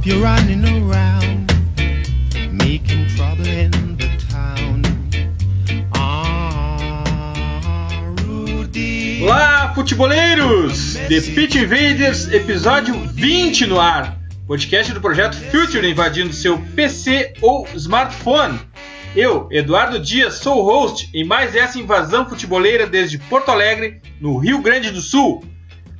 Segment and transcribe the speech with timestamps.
[0.00, 1.52] Stop your running around,
[2.50, 4.80] making trouble in the town.
[5.94, 7.04] Ah,
[8.24, 9.22] Rudy.
[9.22, 10.94] Olá, futeboleiros!
[11.06, 14.18] The Pitch Invaders, episódio 20 no ar.
[14.46, 18.58] Podcast do projeto Future invadindo seu PC ou smartphone.
[19.14, 24.38] Eu, Eduardo Dias, sou o host em mais essa invasão futeboleira desde Porto Alegre, no
[24.38, 25.44] Rio Grande do Sul.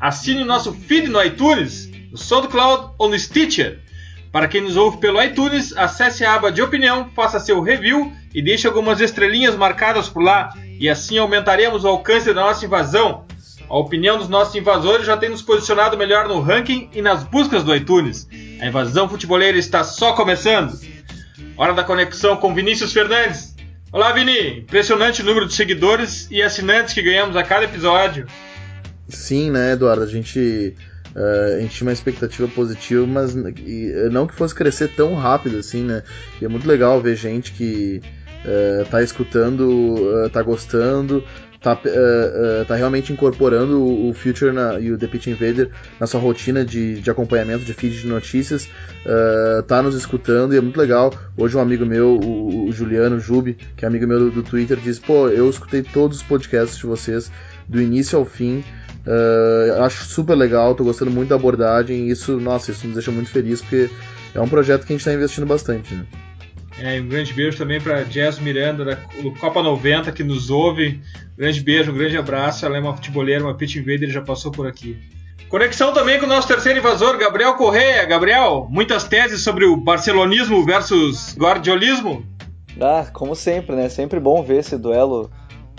[0.01, 3.90] Assine o nosso feed no iTunes, no SoundCloud ou no Stitcher.
[4.33, 8.41] Para quem nos ouve pelo iTunes, acesse a aba de opinião, faça seu review e
[8.41, 13.25] deixe algumas estrelinhas marcadas por lá, e assim aumentaremos o alcance da nossa invasão.
[13.69, 17.65] A opinião dos nossos invasores já tem nos posicionado melhor no ranking e nas buscas
[17.65, 18.29] do iTunes.
[18.61, 20.79] A invasão futeboleira está só começando.
[21.57, 23.55] Hora da conexão com Vinícius Fernandes.
[23.93, 24.61] Olá, Vini!
[24.61, 28.27] Impressionante o número de seguidores e assinantes que ganhamos a cada episódio.
[29.09, 30.05] Sim, né, Eduardo?
[30.05, 30.75] A gente,
[31.15, 35.15] eh, a gente tinha uma expectativa positiva, mas e, eh, não que fosse crescer tão
[35.15, 36.03] rápido assim, né?
[36.41, 38.01] E é muito legal ver gente que
[38.45, 41.23] eh, tá escutando, eh, tá gostando,
[41.61, 46.07] tá, eh, tá realmente incorporando o, o Future na- e o The Pitch Invader na
[46.07, 48.67] sua rotina de, de acompanhamento de feed de notícias,
[49.05, 51.13] eh, tá nos escutando e é muito legal.
[51.37, 54.79] Hoje um amigo meu, o, o Juliano Jubi, que é amigo meu do, do Twitter,
[54.79, 57.31] disse: pô, eu escutei todos os podcasts de vocês
[57.69, 58.65] do início ao fim.
[59.07, 63.11] Uh, acho super legal, tô gostando muito da abordagem e isso, nossa, isso nos deixa
[63.11, 63.89] muito feliz porque
[64.35, 66.05] é um projeto que a gente tá investindo bastante, né?
[66.79, 70.49] É, e um grande beijo também para Jess Miranda, da do Copa 90, que nos
[70.49, 71.01] ouve.
[71.37, 72.65] Grande beijo, um grande abraço.
[72.65, 74.97] Ela é uma futeboleira, uma pitch invader já passou por aqui.
[75.51, 78.07] Conexão também com o nosso terceiro invasor, Gabriel Correia.
[78.07, 82.25] Gabriel, muitas teses sobre o barcelonismo versus guardiolismo?
[82.81, 83.89] Ah, como sempre, né?
[83.89, 85.31] Sempre bom ver esse duelo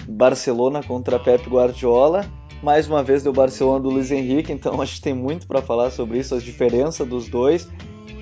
[0.07, 2.25] Barcelona contra Pep Guardiola.
[2.61, 5.89] Mais uma vez deu Barcelona do Luiz Henrique, então acho que tem muito para falar
[5.89, 7.67] sobre isso, as diferenças dos dois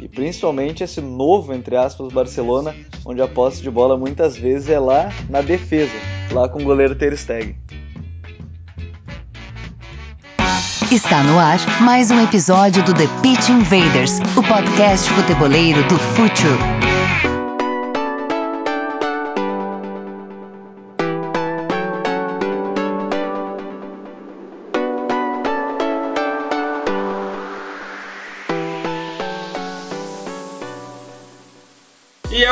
[0.02, 2.74] e principalmente esse novo, entre aspas, Barcelona,
[3.06, 5.92] onde a posse de bola muitas vezes é lá na defesa,
[6.32, 7.56] lá com o goleiro Ter Stegen.
[10.92, 16.99] Está no ar mais um episódio do The Pitch Invaders, o podcast futeboleiro do Future.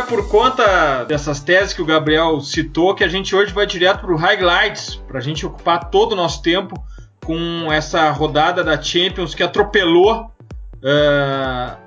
[0.07, 4.13] Por conta dessas teses que o Gabriel citou que a gente hoje vai direto para
[4.13, 6.75] o Highlights, para a gente ocupar todo o nosso tempo
[7.25, 10.31] com essa rodada da Champions que atropelou
[10.83, 11.77] ah,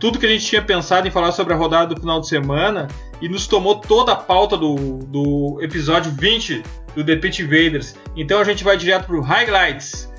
[0.00, 2.88] tudo que a gente tinha pensado em falar sobre a rodada do final de semana
[3.20, 4.74] e nos tomou toda a pauta do,
[5.06, 6.62] do episódio 20
[6.96, 7.94] do The Pitch Invaders.
[8.16, 10.12] Então a gente vai direto para o Highlights.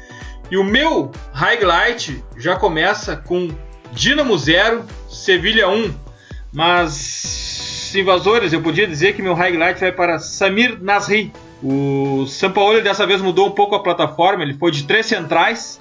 [0.49, 3.49] E o meu highlight já começa com
[3.91, 6.08] Dinamo 0, Sevilha 1.
[6.51, 11.31] Mas, invasores, eu podia dizer que meu highlight vai para Samir Nasri.
[11.61, 15.79] O Sampaoli dessa vez mudou um pouco a plataforma, ele foi de três centrais,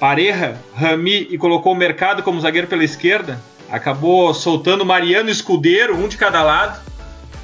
[0.00, 3.40] Pareja, Rami e colocou o Mercado como zagueiro pela esquerda.
[3.70, 6.80] Acabou soltando Mariano Escudeiro, um de cada lado.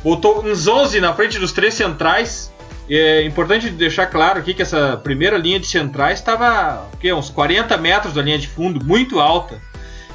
[0.02, 2.52] Botou uns 11 na frente dos três centrais.
[2.88, 8.14] É importante deixar claro aqui que essa primeira linha de centrais estava uns 40 metros
[8.14, 9.60] da linha de fundo, muito alta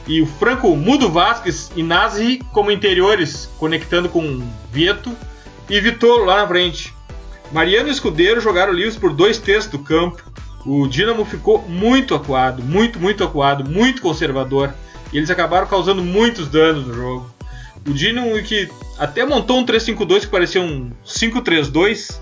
[0.10, 5.16] e o Franco Mudo Vasquez e Nasri como interiores, conectando com Vieto
[5.70, 6.92] e Vitolo lá na frente.
[7.52, 10.24] Mariano e Escudeiro jogaram livres por dois terços do campo.
[10.66, 14.74] O Dinamo ficou muito acuado, muito, muito acuado, muito conservador.
[15.14, 17.32] E eles acabaram causando muitos danos no jogo.
[17.88, 22.20] O Dinamo que até montou um 3-5-2 que parecia um 5-3-2,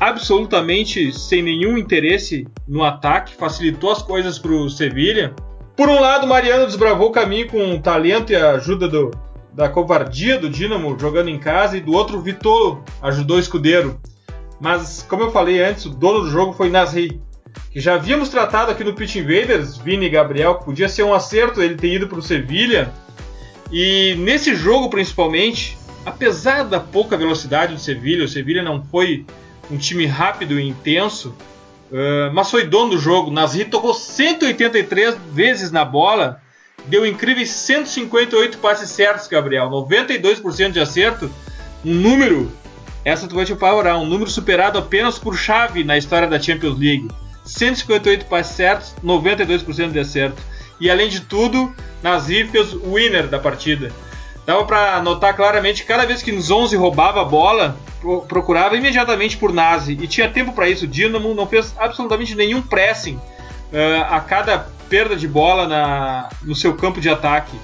[0.00, 5.34] absolutamente sem nenhum interesse no ataque, facilitou as coisas para o Sevilha.
[5.78, 9.12] Por um lado, Mariano desbravou o caminho com o talento e a ajuda do,
[9.52, 13.96] da covardia do Dinamo jogando em casa, e do outro, Vitor ajudou o escudeiro.
[14.60, 17.22] Mas, como eu falei antes, o dono do jogo foi Nasri,
[17.70, 21.14] que já havíamos tratado aqui no Pitch Invaders, Vini e Gabriel, que podia ser um
[21.14, 22.92] acerto ele ter ido para o Sevilha.
[23.70, 29.24] E nesse jogo, principalmente, apesar da pouca velocidade do Sevilha, o Sevilha não foi
[29.70, 31.32] um time rápido e intenso,
[31.90, 33.30] Uh, mas foi dono do jogo.
[33.30, 36.40] Nasri tocou 183 vezes na bola,
[36.86, 41.30] deu incríveis 158 passes certos, Gabriel, 92% de acerto,
[41.84, 42.52] um número,
[43.04, 46.78] essa tu vai te apavorar, um número superado apenas por Xavi na história da Champions
[46.78, 47.08] League.
[47.44, 50.42] 158 passes certos, 92% de acerto.
[50.78, 53.90] E além de tudo, Nasri fez o winner da partida.
[54.48, 58.78] Dava para notar claramente que cada vez que nos 11 roubava a bola, pro- procurava
[58.78, 60.86] imediatamente por Nazi e tinha tempo para isso.
[60.86, 64.58] O Dinamo não fez absolutamente nenhum pressing uh, a cada
[64.88, 67.54] perda de bola na, no seu campo de ataque.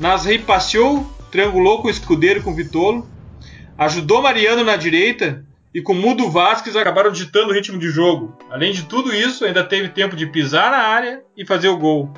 [0.00, 3.06] Nasri passeou, triangulou com o Escudeiro com o Vitolo,
[3.76, 5.44] ajudou Mariano na direita
[5.74, 8.34] e com Mudo Vasquez acabaram ditando o ritmo de jogo.
[8.50, 12.10] Além de tudo isso, ainda teve tempo de pisar na área e fazer o gol.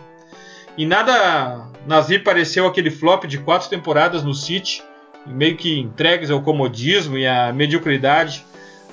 [0.78, 4.82] E nada Nasri pareceu aquele flop de quatro temporadas no City,
[5.26, 8.44] meio que entregues ao comodismo e à mediocridade.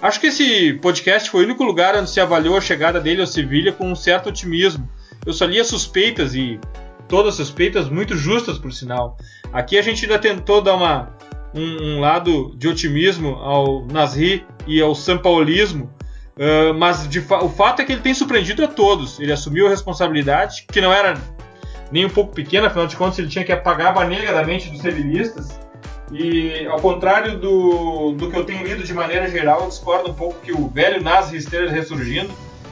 [0.02, 3.28] Acho que esse podcast foi o único lugar onde se avaliou a chegada dele ao
[3.28, 4.90] Sevilha com um certo otimismo.
[5.26, 6.60] Eu só lia suspeitas e
[7.08, 9.18] todas suspeitas muito justas, por sinal.
[9.54, 11.16] Aqui a gente ainda tentou dar uma,
[11.54, 15.94] um, um lado de otimismo ao Nasri e ao Sampaulismo,
[16.36, 19.20] uh, mas fa o fato é que ele tem surpreendido a todos.
[19.20, 21.16] Ele assumiu a responsabilidade, que não era
[21.92, 24.70] nem um pouco pequena, afinal de contas ele tinha que apagar a negra da mente
[24.70, 25.60] dos sevilhistas.
[26.12, 30.14] E ao contrário do, do que eu tenho lido de maneira geral, eu discordo um
[30.14, 32.32] pouco que o velho Nasri esteja ressurgindo.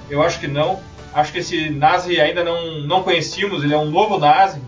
[0.10, 0.80] Eu acho que não.
[1.14, 4.62] Acho que esse Nasri ainda não, não conhecíamos, ele é um novo Nasri,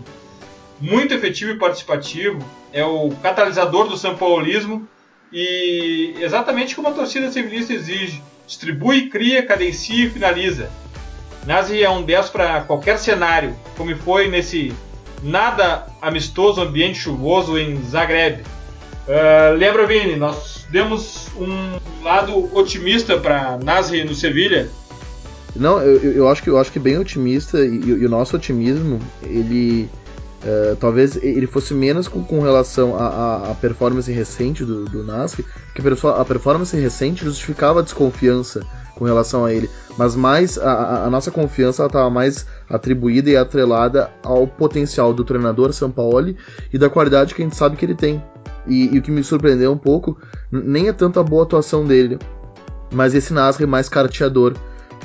[0.80, 2.38] muito efetivo e participativo,
[2.72, 4.88] é o catalisador do sampaulismo
[5.32, 10.70] e exatamente como a torcida civilista exige, distribui, cria, cadencia e finaliza.
[11.46, 14.72] Nazi é um 10 para qualquer cenário, como foi nesse
[15.22, 18.42] nada amistoso ambiente chuvoso em Zagreb.
[18.42, 24.68] Uh, lembra, Vini, nós demos um lado otimista para Nazi no Sevilha.
[25.54, 28.98] Não, eu, eu, acho que eu acho que bem otimista e, e o nosso otimismo
[29.22, 29.90] ele
[30.42, 36.06] Uh, talvez ele fosse menos com, com relação à performance recente do, do Nasri, porque
[36.06, 38.60] a performance recente justificava a desconfiança
[38.96, 44.10] com relação a ele, mas mais a, a nossa confiança estava mais atribuída e atrelada
[44.22, 46.36] ao potencial do treinador Sampaoli
[46.72, 48.22] e da qualidade que a gente sabe que ele tem.
[48.66, 50.16] E, e o que me surpreendeu um pouco
[50.50, 52.18] nem é tanto a boa atuação dele,
[52.92, 54.54] mas esse Nasri mais carteador,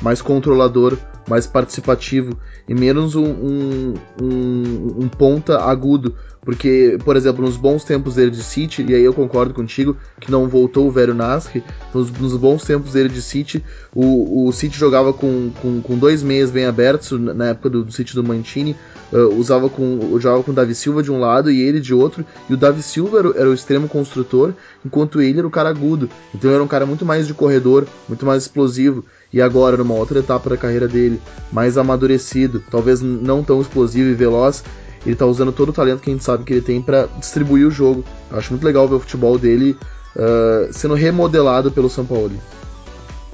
[0.01, 0.97] mais controlador,
[1.27, 6.15] mais participativo e menos um, um, um, um ponta agudo.
[6.47, 10.31] Porque, por exemplo, nos bons tempos dele de City, e aí eu concordo contigo que
[10.31, 11.61] não voltou o velho Nasri,
[11.93, 13.61] nos, nos bons tempos dele de City,
[13.93, 17.91] o, o City jogava com, com, com dois meias bem abertos, na época do, do
[17.91, 18.77] City do Mancini,
[19.11, 22.25] uh, usava com, jogava com o Davi Silva de um lado e ele de outro,
[22.49, 24.53] e o Davi Silva era, era o extremo construtor,
[24.85, 26.09] enquanto ele era o cara agudo.
[26.33, 29.03] Então era um cara muito mais de corredor, muito mais explosivo.
[29.33, 31.19] E agora, numa outra etapa da carreira dele,
[31.51, 34.63] mais amadurecido, talvez não tão explosivo e veloz,
[35.05, 37.67] ele tá usando todo o talento que a gente sabe que ele tem para distribuir
[37.67, 38.03] o jogo.
[38.31, 39.77] Eu acho muito legal ver o futebol dele
[40.15, 42.39] uh, sendo remodelado pelo Sampaoli.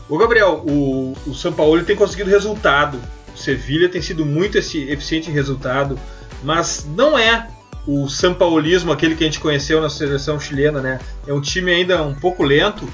[0.09, 2.99] Ô Gabriel, o, o Sampaoli tem conseguido resultado.
[3.33, 5.97] O Sevilha tem sido muito eficiente em resultado,
[6.43, 7.47] mas não é
[7.87, 10.99] o Sampaolismo, aquele que a gente conheceu na seleção chilena, né?
[11.27, 12.87] É um time ainda um pouco lento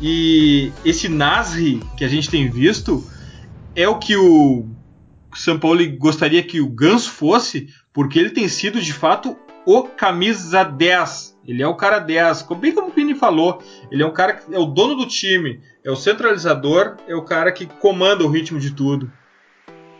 [0.00, 3.04] e esse Nasri que a gente tem visto
[3.76, 4.66] é o que o
[5.34, 9.36] São Paulo gostaria que o Ganso fosse, porque ele tem sido de fato
[9.66, 11.32] o camisa 10.
[11.46, 13.60] Ele é o cara 10, bem como o Pini falou,
[13.90, 17.22] ele é um cara que é o dono do time, é o centralizador, é o
[17.22, 19.10] cara que comanda o ritmo de tudo.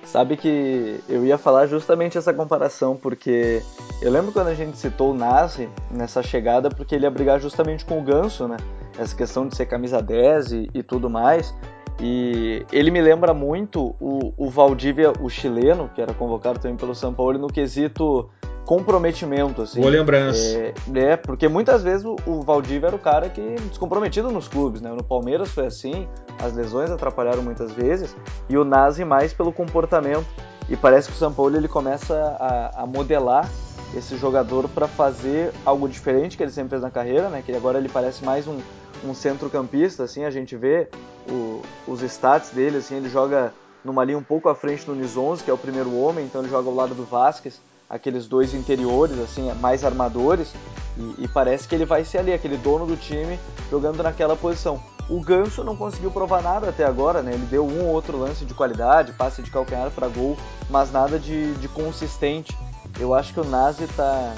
[0.05, 3.62] Sabe que eu ia falar justamente essa comparação, porque
[4.00, 7.85] eu lembro quando a gente citou o Nazi nessa chegada, porque ele ia brigar justamente
[7.85, 8.57] com o Ganso, né?
[8.99, 11.55] Essa questão de ser camisa 10 e, e tudo mais.
[12.00, 16.94] E ele me lembra muito o, o Valdívia, o chileno, que era convocado também pelo
[16.94, 18.28] São Paulo, no quesito
[18.64, 19.62] comprometimento.
[19.62, 19.80] Assim.
[19.80, 20.58] Boa lembrança.
[20.58, 24.80] É, é, porque muitas vezes o, o Valdívia era o cara que descomprometido nos clubes,
[24.80, 24.90] né?
[24.90, 26.08] No Palmeiras foi assim,
[26.40, 28.16] as lesões atrapalharam muitas vezes,
[28.49, 30.26] e o Nazi mais pelo comportamento.
[30.68, 33.49] E parece que o São Paulo ele começa a, a modelar
[33.96, 37.42] esse jogador para fazer algo diferente que ele sempre fez na carreira, né?
[37.44, 38.58] Que agora ele parece mais um,
[39.04, 40.88] um centrocampista, assim, a gente vê
[41.28, 43.52] o, os stats dele, assim, ele joga
[43.84, 46.50] numa linha um pouco à frente do 11, que é o primeiro homem, então ele
[46.50, 50.52] joga ao lado do Vasquez, aqueles dois interiores, assim, mais armadores,
[50.96, 53.38] e, e, parece que ele vai ser ali, aquele dono do time,
[53.70, 54.80] jogando naquela posição.
[55.11, 57.32] O Ganso não conseguiu provar nada até agora, né?
[57.34, 60.37] Ele deu um ou outro lance de qualidade, passe de calcanhar para gol,
[60.70, 62.56] mas nada de, de consistente.
[63.02, 64.32] Eu acho que o Nazi tá,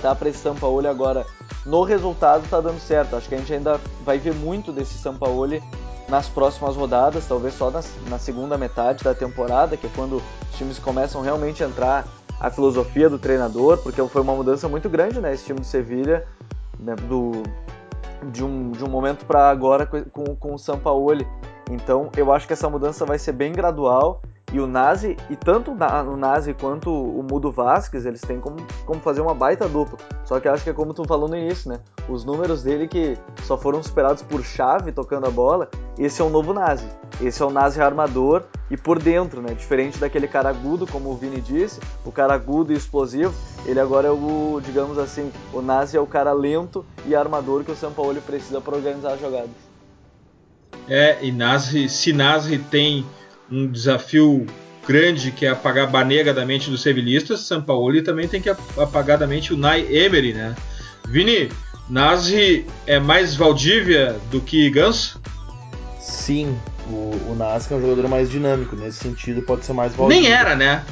[0.00, 1.26] tá para esse Sampaoli agora.
[1.66, 3.16] No resultado tá dando certo.
[3.16, 5.60] Acho que a gente ainda vai ver muito desse Sampaoli
[6.08, 10.58] nas próximas rodadas, talvez só na, na segunda metade da temporada, que é quando os
[10.58, 12.06] times começam realmente a entrar
[12.38, 15.32] a filosofia do treinador, porque foi uma mudança muito grande, né?
[15.32, 16.26] Esse time do Sevilha,
[16.78, 17.42] né, do,
[18.30, 21.26] de, um, de um momento para agora com, com o Sampaoli.
[21.70, 24.22] Então eu acho que essa mudança vai ser bem gradual
[24.52, 29.00] E o Nazi, e tanto o Nazi quanto o Mudo Vasquez, eles têm como, como
[29.00, 29.98] fazer uma baita dupla.
[30.24, 31.80] Só que acho que é como tu falou no início, né?
[32.06, 36.28] Os números dele que só foram superados por chave tocando a bola, esse é o
[36.28, 36.86] novo Nazi.
[37.20, 39.54] Esse é o Nazi armador e por dentro, né?
[39.54, 43.32] Diferente daquele cara agudo, como o Vini disse, o cara agudo e explosivo,
[43.64, 47.70] ele agora é o, digamos assim, o Nazi é o cara lento e armador que
[47.70, 49.50] o São Paulo precisa para organizar as jogadas.
[50.88, 53.06] É, e Nazi, se Nazi tem
[53.52, 54.46] um desafio
[54.88, 59.18] grande que é apagar Banega da mente dos sevilhistas, São Paulo também tem que apagar
[59.18, 60.56] da mente o Nai Emery, né?
[61.06, 61.50] Vini,
[61.88, 65.20] Nazi é mais Valdívia do que Ganso?
[66.00, 66.56] Sim,
[66.88, 70.22] o, o é um jogador mais dinâmico, nesse sentido pode ser mais Valdívia.
[70.22, 70.84] Nem era, né?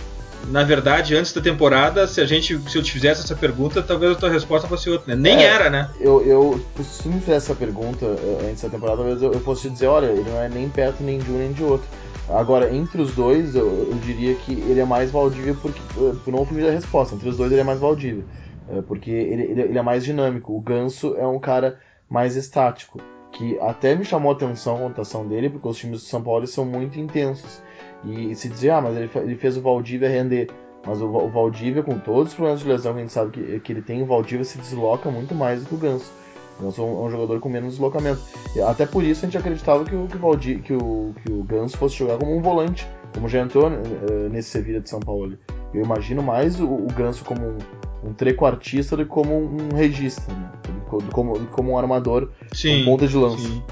[0.48, 4.12] Na verdade, antes da temporada, se a gente, se eu te fizesse essa pergunta, talvez
[4.12, 5.20] a tua resposta fosse outra, né?
[5.20, 5.90] Nem é, era, né?
[6.00, 9.62] Eu, eu, se me fizesse essa pergunta eh, antes da temporada, talvez eu, eu fosse
[9.62, 11.86] te dizer, olha, ele não é nem perto nem de um nem de outro.
[12.32, 16.32] Agora, entre os dois, eu, eu diria que ele é mais Valdívia porque, eh, por
[16.32, 17.14] não da resposta.
[17.14, 18.24] Entre os dois, ele é mais Valdívia.
[18.68, 20.56] Eh, porque ele, ele, ele, é mais dinâmico.
[20.56, 23.00] O Ganso é um cara mais estático.
[23.32, 26.46] Que até me chamou a atenção a contação dele, porque os times do São Paulo
[26.46, 27.62] são muito intensos.
[28.04, 30.48] E se dizer, ah, mas ele, ele fez o Valdívia render.
[30.86, 33.60] Mas o, o Valdívia, com todos os problemas de lesão que a gente sabe que,
[33.60, 36.12] que ele tem, o Valdívia se desloca muito mais do que o Ganso.
[36.60, 38.20] Ganso é um, um, jogador com menos deslocamento.
[38.54, 41.32] E até por isso a gente acreditava que o, que o, Valdi, que o, que
[41.32, 45.00] o Ganso fosse jogar como um volante, como já entrou uh, nesse Sevilla de São
[45.00, 45.36] Paulo.
[45.72, 47.58] Eu imagino mais o, o Ganso como um,
[48.10, 50.50] um trequartista do que como um regista, né?
[51.12, 53.38] como, como um armador sim, com ponta de lança.
[53.38, 53.62] Sim.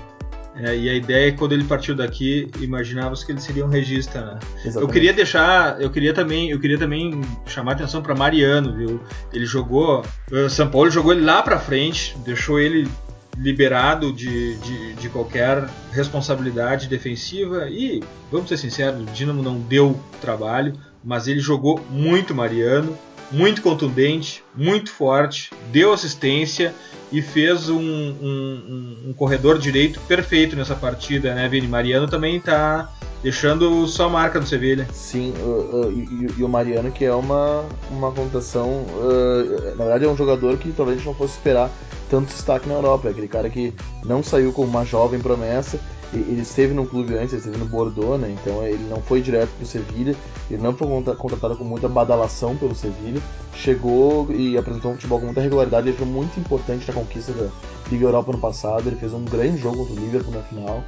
[0.61, 3.69] É, e a ideia é que quando ele partiu daqui, imaginava-se que ele seria um
[3.69, 4.39] regista, né?
[4.75, 9.01] Eu queria deixar, eu queria também, eu queria também chamar atenção para Mariano, viu?
[9.33, 12.89] Ele jogou, o São Paulo jogou ele lá para frente, deixou ele
[13.37, 19.99] liberado de, de, de, qualquer responsabilidade defensiva e, vamos ser sinceros, o Dinamo não deu
[20.21, 20.75] trabalho,
[21.09, 22.97] mas ele jogou muito Mariano,
[23.33, 26.75] muito contundente, muito forte, deu assistência
[27.11, 31.67] e fez um, um, um, corredor direito perfeito nessa partida, né, Vini?
[31.67, 34.87] Mariano também está deixando sua marca no Sevilha.
[34.93, 40.05] Sim, uh, uh, e, e, o Mariano que é uma, uma contação, uh, na verdade
[40.05, 41.71] é um jogador que talvez a gente não fosse esperar
[42.09, 43.73] tanto destaque na Europa, é aquele cara que
[44.05, 45.79] não saiu como uma jovem promessa,
[46.13, 48.35] ele esteve no clube antes, ele esteve no Bordeaux, né?
[48.41, 50.17] Então ele não foi direto para o Sevilha,
[50.51, 53.21] ele não foi contratado com muita badalação pelo Sevilha,
[53.55, 57.49] chegou e apresentou um futebol com muita regularidade, ele foi muito importante na conquista da
[57.91, 60.83] Liga Europa no passado, ele fez um grande jogo contra o Liverpool na final.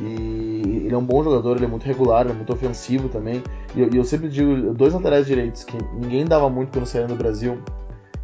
[0.00, 3.40] E ele é um bom jogador, ele é muito regular, ele é muito ofensivo também.
[3.76, 7.14] E eu, eu sempre digo, dois laterais direitos que ninguém dava muito quando saíram do
[7.14, 7.62] Brasil,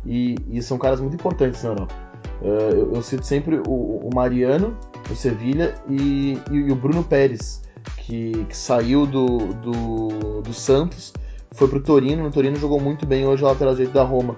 [0.05, 2.10] e, e são caras muito importantes na Europa.
[2.41, 4.77] Uh, eu, eu, cito sempre o, o Mariano,
[5.11, 7.63] o Sevilha, e, e, e, o Bruno Pérez,
[7.99, 11.13] que, que saiu do, do, do Santos,
[11.53, 14.37] foi pro Torino, no Torino jogou muito bem, hoje o lateral direito da Roma.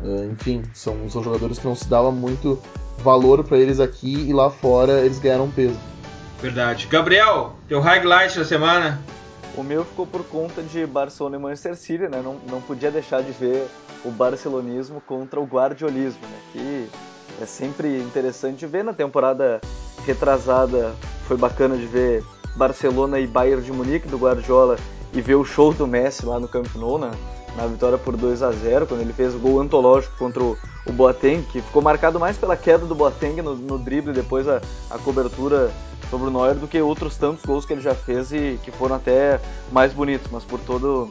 [0.00, 2.58] Uh, enfim, são, são jogadores que não se dava muito
[2.98, 5.78] valor para eles aqui e lá fora eles ganharam peso.
[6.40, 6.86] Verdade.
[6.86, 9.00] Gabriel, teu highlight da semana?
[9.56, 12.20] O meu ficou por conta de Barcelona e Manchester City, né?
[12.22, 13.66] Não, não podia deixar de ver
[14.04, 16.38] o barcelonismo contra o guardiolismo, né?
[16.52, 16.88] Que
[17.40, 19.60] é sempre interessante ver na temporada
[20.06, 20.94] retrasada.
[21.26, 22.24] Foi bacana de ver
[22.56, 24.76] Barcelona e Bayern de Munique do Guardiola
[25.12, 27.12] e ver o show do Messi lá no Camp Nou, na,
[27.56, 30.92] na vitória por 2 a 0 quando ele fez o gol antológico contra o, o
[30.92, 34.98] Boateng, que ficou marcado mais pela queda do Boateng no, no drible depois a, a
[34.98, 35.72] cobertura
[36.10, 38.96] sobre o Neuer do que outros tantos gols que ele já fez e que foram
[38.96, 39.40] até
[39.72, 41.10] mais bonitos, mas por todo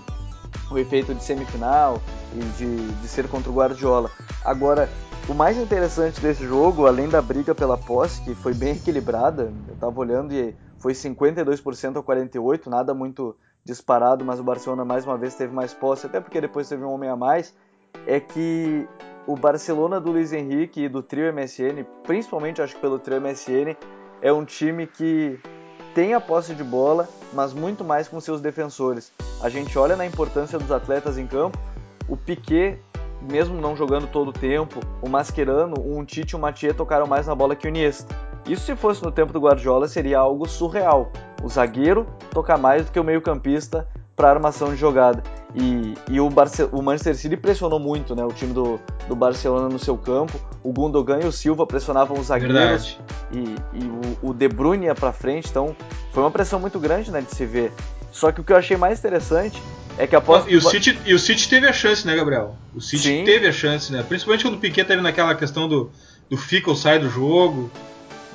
[0.70, 2.02] o efeito de semifinal
[2.34, 4.10] e de, de ser contra o Guardiola.
[4.44, 4.90] Agora,
[5.28, 9.74] o mais interessante desse jogo, além da briga pela posse, que foi bem equilibrada, eu
[9.74, 15.18] estava olhando e foi 52% a 48%, nada muito disparado, mas o Barcelona mais uma
[15.18, 17.56] vez teve mais posse, até porque depois teve um homem a mais,
[18.06, 18.86] é que
[19.26, 23.78] o Barcelona do Luiz Henrique e do trio MSN, principalmente acho que pelo trio MSN,
[24.22, 25.40] é um time que
[25.94, 29.12] tem a posse de bola, mas muito mais com seus defensores.
[29.42, 31.58] A gente olha na importância dos atletas em campo,
[32.08, 32.80] o Piquet
[33.22, 37.28] mesmo não jogando todo o tempo, o Mascherano, um Tite e o Mathieu tocaram mais
[37.28, 38.14] na bola que o Iniesta.
[38.46, 41.10] Isso se fosse no tempo do Guardiola seria algo surreal.
[41.42, 45.24] O zagueiro tocar mais do que o meio-campista para armação de jogada.
[45.56, 49.70] E, e o, Barce o, Manchester City pressionou muito né, o time do, do Barcelona
[49.70, 50.40] no seu campo.
[50.64, 52.98] O Gundogan e o Silva pressionavam os zagueiros
[53.32, 53.84] e, e,
[54.24, 55.48] o, o De Bruyne ia para frente.
[55.50, 55.76] Então
[56.12, 57.72] foi uma pressão muito grande né, de se ver.
[58.12, 59.62] Só que o que eu achei mais interessante
[59.98, 60.46] é que após...
[60.48, 62.56] e, o City, e o City teve a chance, né, Gabriel?
[62.74, 63.24] O City Sim.
[63.24, 64.04] teve a chance, né?
[64.08, 65.92] Principalmente quando o Piquet teve naquela questão do,
[66.30, 67.70] do Fickle sai do jogo.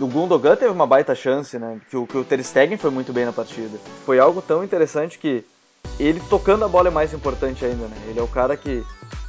[0.01, 1.81] O Gundogan teve uma baita chance, né?
[1.91, 3.77] Que o, que o Ter Stegen foi muito bem na partida.
[4.07, 5.45] Foi algo tão interessante que
[5.99, 7.97] ele tocando a bola é mais importante ainda, né?
[8.09, 8.85] Ele é o cara que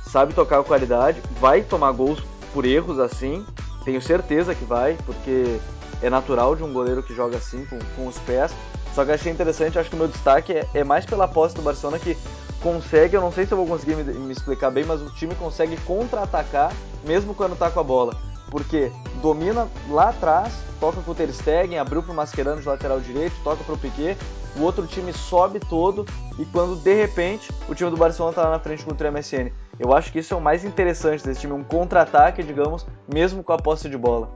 [0.10, 3.46] sabe tocar com qualidade, vai tomar gols por erros assim,
[3.84, 5.60] tenho certeza que vai, porque
[6.02, 8.54] é natural de um goleiro que joga assim, com, com os pés.
[8.94, 11.62] Só que achei interessante, acho que o meu destaque é, é mais pela posse do
[11.62, 12.18] Barcelona que
[12.62, 15.34] consegue, eu não sei se eu vou conseguir me, me explicar bem, mas o time
[15.36, 16.74] consegue contra-atacar
[17.06, 18.14] mesmo quando tá com a bola.
[18.50, 18.92] Porque
[19.22, 23.64] domina lá atrás, toca com o Ter Stegen, abriu pro Mascherano de lateral direito, toca
[23.64, 24.18] pro Piquet,
[24.58, 26.06] o outro time sobe todo
[26.38, 29.52] e quando de repente o time do Barcelona tá lá na frente contra o MSN.
[29.80, 33.54] Eu acho que isso é o mais interessante desse time, um contra-ataque, digamos, mesmo com
[33.54, 34.30] a posse de bola.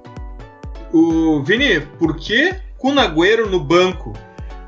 [0.93, 4.13] O Vini, por que Cunagüero no banco?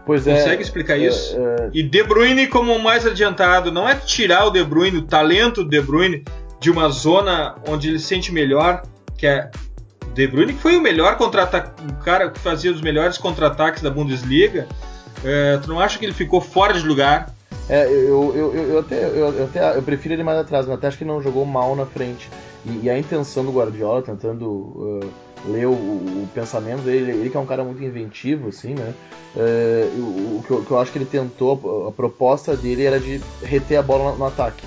[0.06, 1.36] Pois Consegue é, explicar é, isso?
[1.38, 5.64] é, E De Bruyne como mais adiantado, não é tirar o De Bruyne, o talento
[5.64, 6.24] do De Bruyne
[6.60, 8.84] de uma zona onde ele se sente melhor,
[9.26, 9.50] que é
[10.14, 13.90] De Bruyne que foi o melhor contra o cara que fazia os melhores contra-ataques da
[13.90, 14.68] Bundesliga.
[15.24, 17.34] É, tu não acha que ele ficou fora de lugar?
[17.68, 20.88] É, eu, eu, eu, eu até, eu, até eu prefiro ele mais atrás, mas até
[20.88, 22.30] acho que não jogou mal na frente.
[22.64, 25.00] E, e a intenção do Guardiola, tentando uh,
[25.48, 28.94] ler o, o pensamento dele, ele que é um cara muito inventivo, assim, né?
[29.36, 32.84] Uh, o, o, que eu, o que eu acho que ele tentou, a proposta dele
[32.86, 34.64] era de reter a bola no, no ataque.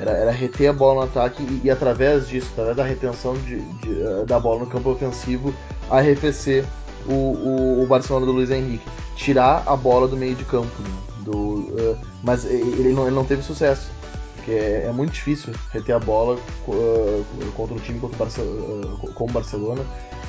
[0.00, 3.60] Era, era reter a bola no ataque e, e através disso, através da retenção de,
[3.60, 5.52] de, uh, da bola no campo ofensivo,
[5.90, 6.64] arrefecer
[7.06, 8.84] o, o, o Barcelona do Luiz Henrique.
[9.14, 10.90] Tirar a bola do meio de campo, né?
[11.18, 13.90] Do, uh, mas ele não, ele não teve sucesso.
[14.36, 19.12] Porque é, é muito difícil reter a bola uh, contra um time contra o uh,
[19.14, 19.82] como o Barcelona.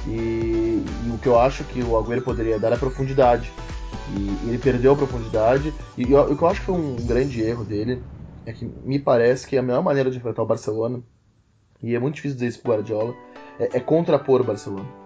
[0.06, 3.50] E, e, o que eu acho que o Agüero poderia dar é profundidade.
[4.14, 5.74] E, ele perdeu a profundidade.
[5.98, 8.04] E, e o que eu acho que foi um grande erro dele
[8.46, 11.02] é que me parece que a melhor maneira de enfrentar o Barcelona,
[11.82, 13.16] e é muito difícil dizer isso pro Guardiola,
[13.60, 15.02] é, é contrapor o Barcelona.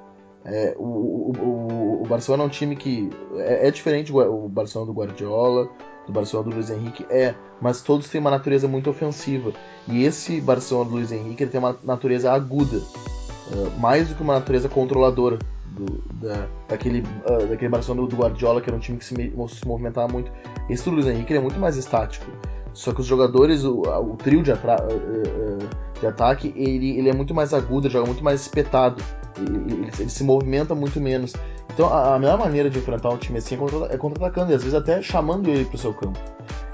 [0.46, 4.96] É, o, o, o, Barcelona é um time que é, é, diferente o Barcelona do
[4.96, 5.68] Guardiola,
[6.06, 9.51] do Barcelona do Luiz Henrique, é, mas todos têm uma natureza muito ofensiva.
[9.88, 14.22] E esse Barcelona do Luiz Henrique ele tem uma natureza aguda, uh, mais do que
[14.22, 15.40] uma natureza controladora.
[15.66, 19.68] Do, da, daquele, uh, daquele Barcelona do Guardiola, que era um time que se, se
[19.68, 20.31] movimentava muito.
[20.70, 22.25] Esse do Luiz Henrique é muito mais estático.
[22.75, 24.57] Só que os jogadores, o, o trio de, uh,
[26.00, 29.01] de ataque, ele, ele é muito mais agudo, joga muito mais espetado.
[29.38, 31.33] Ele, ele, ele se movimenta muito menos.
[31.74, 34.55] Então a, a, melhor maneira de enfrentar um time assim é, contra, é contra-atacando, e
[34.55, 36.20] às vezes até chamando ele pro seu campo.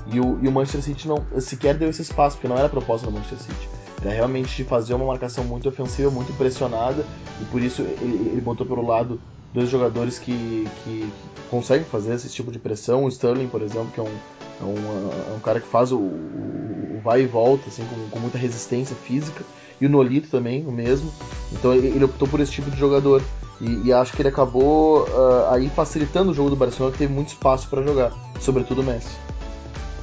[0.07, 2.69] E o, e o, Manchester City não sequer deu esse espaço, porque não era a
[2.69, 3.69] proposta do Manchester City.
[4.01, 7.05] Era realmente fazer uma marcação muito ofensiva, muito pressionada,
[7.39, 9.21] e por isso ele, ele botou pelo lado
[9.53, 11.11] dois jogadores que, que,
[11.49, 13.03] conseguem fazer esse tipo de pressão.
[13.03, 15.97] O Sterling, por exemplo, que é um, é um, é um cara que faz o,
[15.97, 19.43] o, vai e volta assim, com, com muita resistência física.
[19.79, 21.11] E o Nolito também, o mesmo.
[21.51, 23.21] Então ele optou por esse tipo de jogador.
[23.59, 27.13] E, e acho que ele acabou uh, aí facilitando o jogo do Barcelona, que teve
[27.13, 29.15] muito espaço para jogar, sobretudo o Messi.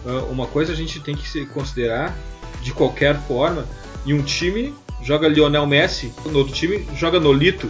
[0.05, 2.17] Uh, uma coisa a gente tem que se considerar,
[2.63, 3.67] de qualquer forma,
[4.07, 7.69] em um time joga Lionel Messi, no outro time joga Nolito.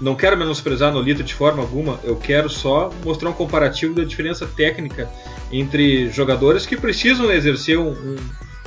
[0.00, 4.46] Não quero menosprezar Nolito de forma alguma, eu quero só mostrar um comparativo da diferença
[4.46, 5.10] técnica
[5.50, 8.16] entre jogadores que precisam exercer um, um,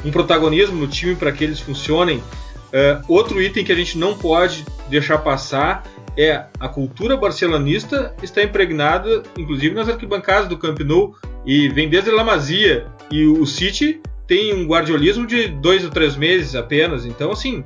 [0.05, 2.17] um protagonismo no time para que eles funcionem.
[2.17, 5.83] Uh, outro item que a gente não pode deixar passar
[6.17, 11.15] é a cultura barcelonista está impregnada, inclusive nas arquibancadas do Camp Nou
[11.45, 16.15] e vem desde La Masia e o City tem um guardiolismo de dois ou três
[16.15, 17.05] meses apenas.
[17.05, 17.63] Então, assim,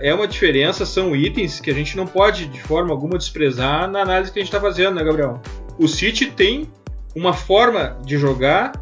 [0.00, 4.00] é uma diferença, são itens que a gente não pode de forma alguma desprezar na
[4.02, 5.40] análise que a gente está fazendo, né, Gabriel?
[5.76, 6.70] O City tem
[7.14, 8.72] uma forma de jogar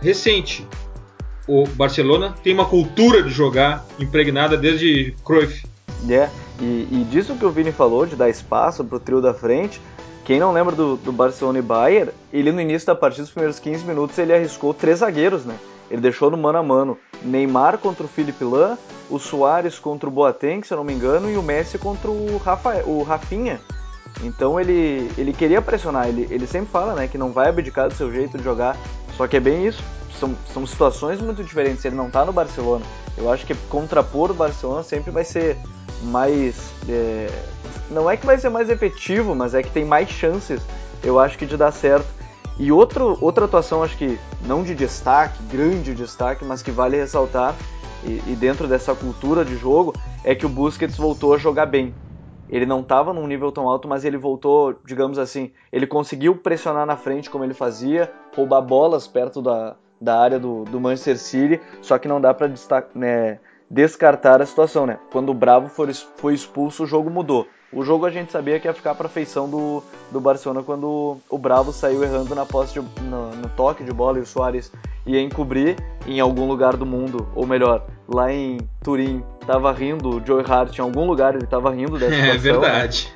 [0.00, 0.66] recente.
[1.46, 5.66] O Barcelona tem uma cultura de jogar impregnada desde Cruyff.
[6.08, 6.32] É, yeah.
[6.60, 9.80] E, e disso que o Vini falou, de dar espaço para o trio da frente,
[10.24, 13.58] quem não lembra do, do Barcelona e Bayern, ele no início da partida, nos primeiros
[13.58, 15.54] 15 minutos, ele arriscou três zagueiros, né?
[15.90, 18.76] Ele deixou no mano a mano Neymar contra o Felipe Lan,
[19.10, 22.38] o Soares contra o Boateng, se eu não me engano, e o Messi contra o,
[22.38, 23.60] Rafa, o Rafinha.
[24.22, 27.94] Então ele, ele queria pressionar, ele, ele sempre fala né, que não vai abdicar do
[27.94, 28.76] seu jeito de jogar,
[29.16, 29.82] só que é bem isso,
[30.18, 32.84] são, são situações muito diferentes, ele não está no Barcelona.
[33.16, 35.56] Eu acho que contrapor o Barcelona sempre vai ser
[36.02, 36.70] mais.
[36.88, 37.28] É,
[37.90, 40.60] não é que vai ser mais efetivo, mas é que tem mais chances,
[41.02, 42.06] eu acho que de dar certo.
[42.58, 47.54] E outro, outra atuação, acho que não de destaque, grande destaque, mas que vale ressaltar,
[48.04, 51.94] e, e dentro dessa cultura de jogo, é que o Busquets voltou a jogar bem.
[52.48, 56.86] Ele não estava num nível tão alto, mas ele voltou, digamos assim, ele conseguiu pressionar
[56.86, 61.60] na frente como ele fazia, roubar bolas perto da, da área do, do Manchester City,
[61.80, 62.52] só que não dá para
[62.94, 64.98] né, descartar a situação, né?
[65.10, 67.48] Quando o Bravo foi expulso, o jogo mudou.
[67.74, 71.38] O jogo a gente sabia que ia ficar para feição do, do Barcelona quando o
[71.38, 74.70] Bravo saiu errando na posse de, no, no, toque de bola e o Soares
[75.04, 80.26] ia encobrir em algum lugar do mundo, ou melhor, lá em Turim, tava rindo, o
[80.26, 82.60] Joe Hart em algum lugar ele tava rindo dessa É situação.
[82.60, 83.12] verdade.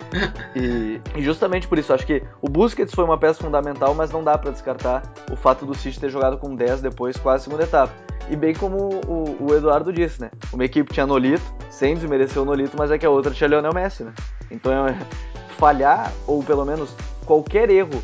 [0.54, 4.24] E, e justamente por isso, acho que o Busquets foi uma peça fundamental, mas não
[4.24, 7.64] dá pra descartar o fato do City ter jogado com 10 depois, quase a segunda
[7.64, 7.92] etapa.
[8.30, 10.30] E bem como o, o Eduardo disse, né?
[10.52, 13.72] Uma equipe tinha Nolito, sem desmerecer o Nolito, mas é que a outra tinha Lionel
[13.72, 14.12] Messi, né?
[14.50, 14.98] Então é,
[15.56, 18.02] falhar, ou pelo menos qualquer erro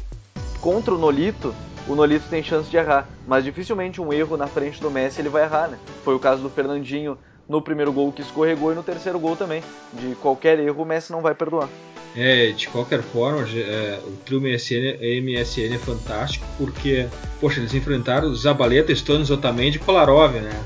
[0.60, 1.54] contra o Nolito,
[1.86, 3.06] o Nolito tem chance de errar.
[3.26, 5.78] Mas dificilmente um erro na frente do Messi ele vai errar, né?
[6.02, 9.62] Foi o caso do Fernandinho no primeiro gol que escorregou e no terceiro gol também.
[9.92, 11.68] De qualquer erro o Messi não vai perdoar.
[12.16, 17.08] É, de qualquer forma, é, o trio MSN, MSN é fantástico porque,
[17.40, 20.62] poxa, eles enfrentaram Zabaleta, Stones, Otamendi e Kolarov, né?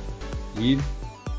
[0.59, 0.79] E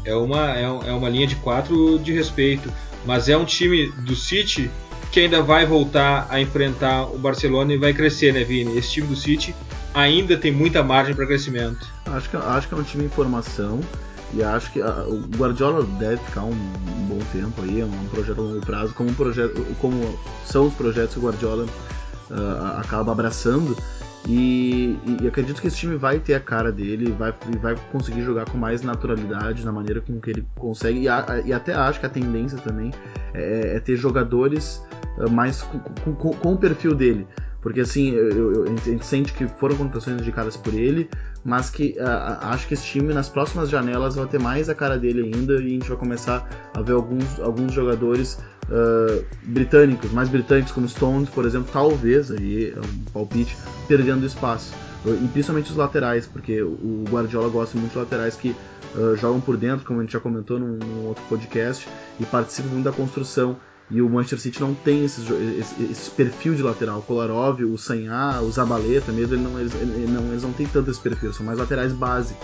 [0.03, 2.73] é uma, é, é uma linha de quatro de respeito.
[3.05, 4.69] Mas é um time do City
[5.11, 8.77] que ainda vai voltar a enfrentar o Barcelona e vai crescer, né, Vini?
[8.77, 9.55] Esse time do City
[9.93, 11.87] ainda tem muita margem para crescimento.
[12.05, 13.79] Acho que, acho que é um time em formação
[14.33, 18.07] e acho que a, o Guardiola deve ficar um, um, bom tempo aí, é um
[18.11, 21.65] projeto a longo prazo, como, projeto, como são os projetos que o Guardiola
[22.29, 23.75] uh, acaba abraçando.
[24.27, 28.45] E, e, acredito que esse time vai ter a cara dele, vai, vai conseguir jogar
[28.49, 30.99] com mais naturalidade na maneira com que ele consegue.
[30.99, 32.91] E, a, e até acho que a tendência também
[33.33, 34.83] é, é ter jogadores
[35.31, 37.27] mais com, com, com, o perfil dele.
[37.61, 41.09] Porque assim, eu, eu, a gente sente que foram contratações indicadas por ele,
[41.43, 44.97] mas que uh, acho que esse time nas próximas janelas vai ter mais a cara
[44.97, 48.39] dele ainda e a gente vai começar a ver alguns, alguns jogadores
[48.69, 54.73] uh, britânicos, mais britânicos como Stones, por exemplo, talvez, aí é um palpite, perdendo espaço.
[55.05, 58.55] E principalmente os laterais, porque o Guardiola gosta muito de laterais que
[58.95, 61.87] uh, jogam por dentro, como a gente já comentou num, num outro podcast,
[62.19, 63.57] e participam muito da construção.
[63.91, 65.21] E o Manchester City não tem esse,
[65.89, 66.99] esse, perfil de lateral.
[66.99, 70.67] O Kolarov, o Sanhá, o Zabaleta mesmo, ele não, eles, ele não, eles não têm
[70.67, 72.35] tanto esse perfil, são mais laterais base.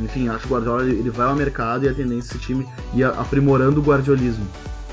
[0.00, 3.08] Enfim, acho que o Guardiola ele vai ao mercado e a tendência desse time ia
[3.08, 4.46] aprimorando o guardiolismo.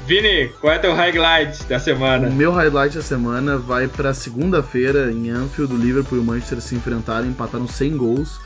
[0.06, 2.28] Vini, qual é teu highlight da semana?
[2.28, 6.60] O meu highlight da semana vai para segunda-feira em Anfield, o Liverpool e o Manchester
[6.60, 8.38] se enfrentaram, empataram 100 gols.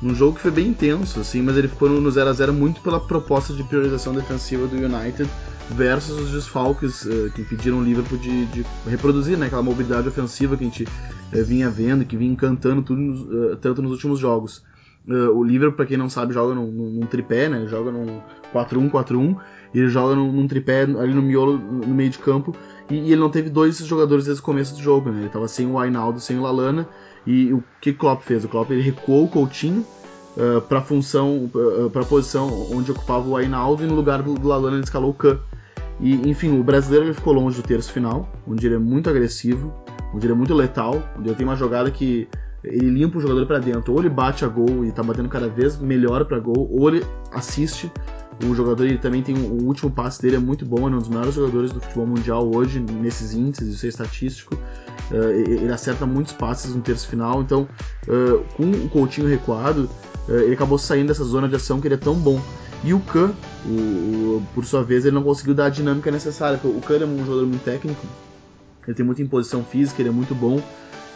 [0.00, 2.80] Num jogo que foi bem intenso, assim, mas ele ficou no 0 a 0 muito
[2.80, 5.28] pela proposta de priorização defensiva do United
[5.70, 10.56] versus os desfalques uh, que impediram o Liverpool de, de, reproduzir né, aquela mobilidade ofensiva
[10.56, 14.62] que a gente uh, vinha vendo, que vinha encantando tudo, uh, tanto nos últimos jogos.
[15.06, 18.20] o Liverpool, para quem não sabe, joga num, num tripé, né, joga num
[18.52, 22.54] 4-1-4-1, e ele joga num, num, tripé ali no miolo, no meio de campo,
[22.90, 25.48] e, e, ele não teve dois jogadores desde o começo do jogo, né, ele estava
[25.48, 26.88] sem o Ainaldo, sem o Lalana,
[27.26, 28.44] e o que o Klopp fez?
[28.44, 29.84] O Klopp ele recuou o Coutinho,
[30.36, 34.22] uh, para a função, uh, para a posição onde ocupava o Ainaldo e no lugar
[34.22, 35.38] do, do Lalana ele escalou o Kahn.
[36.00, 39.72] E, enfim, o brasileiro ele ficou longe do terço final, onde ele é muito agressivo,
[40.12, 42.28] onde ele é muito letal, onde ele tem uma jogada que
[42.64, 45.48] ele limpa o jogador para dentro, ou ele bate a gol e tá batendo cada
[45.48, 47.90] vez melhor para gol, ou ele assiste
[48.44, 51.08] o jogador ele também tem o último passe dele é muito bom, é um dos
[51.08, 54.54] melhores jogadores do futebol mundial hoje nesses índices, isso é estatístico.
[55.10, 57.68] Uh, ele acerta muitos passes no terço final, então
[58.08, 59.88] uh, com o Coutinho recuado,
[60.28, 62.40] uh, ele acabou saindo dessa zona de ação que ele é tão bom.
[62.84, 63.32] E o Khan,
[63.64, 66.58] o, o, por sua vez, ele não conseguiu dar a dinâmica necessária.
[66.64, 68.04] O Khan é um jogador muito técnico,
[68.86, 70.60] ele tem muita imposição física, ele é muito bom,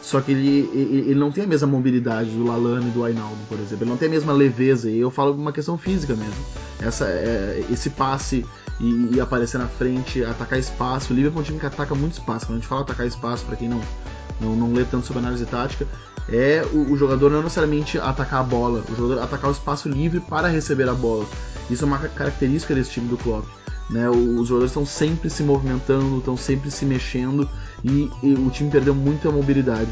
[0.07, 3.41] só que ele, ele, ele, não tem a mesma mobilidade do Lalane e do Ainaldo,
[3.49, 3.83] por exemplo.
[3.83, 4.89] Ele não tem a mesma leveza.
[4.89, 6.47] E eu falo uma questão física mesmo.
[6.81, 8.47] Essa, é, esse passe
[8.79, 11.13] e, e, aparecer na frente, atacar espaço.
[11.13, 12.47] O Liverpool é um time que ataca muito espaço.
[12.47, 13.81] Quando a gente fala atacar espaço, para quem não,
[14.41, 15.85] não, não lê tanto sobre análise tática,
[16.29, 20.21] é o, o, jogador não necessariamente atacar a bola, o jogador atacar o espaço livre
[20.21, 21.27] para receber a bola.
[21.69, 23.45] Isso é uma característica desse time do Klopp.
[23.89, 27.49] Né, os jogadores estão sempre se movimentando, estão sempre se mexendo
[27.85, 29.91] e, e, o time perdeu muita mobilidade.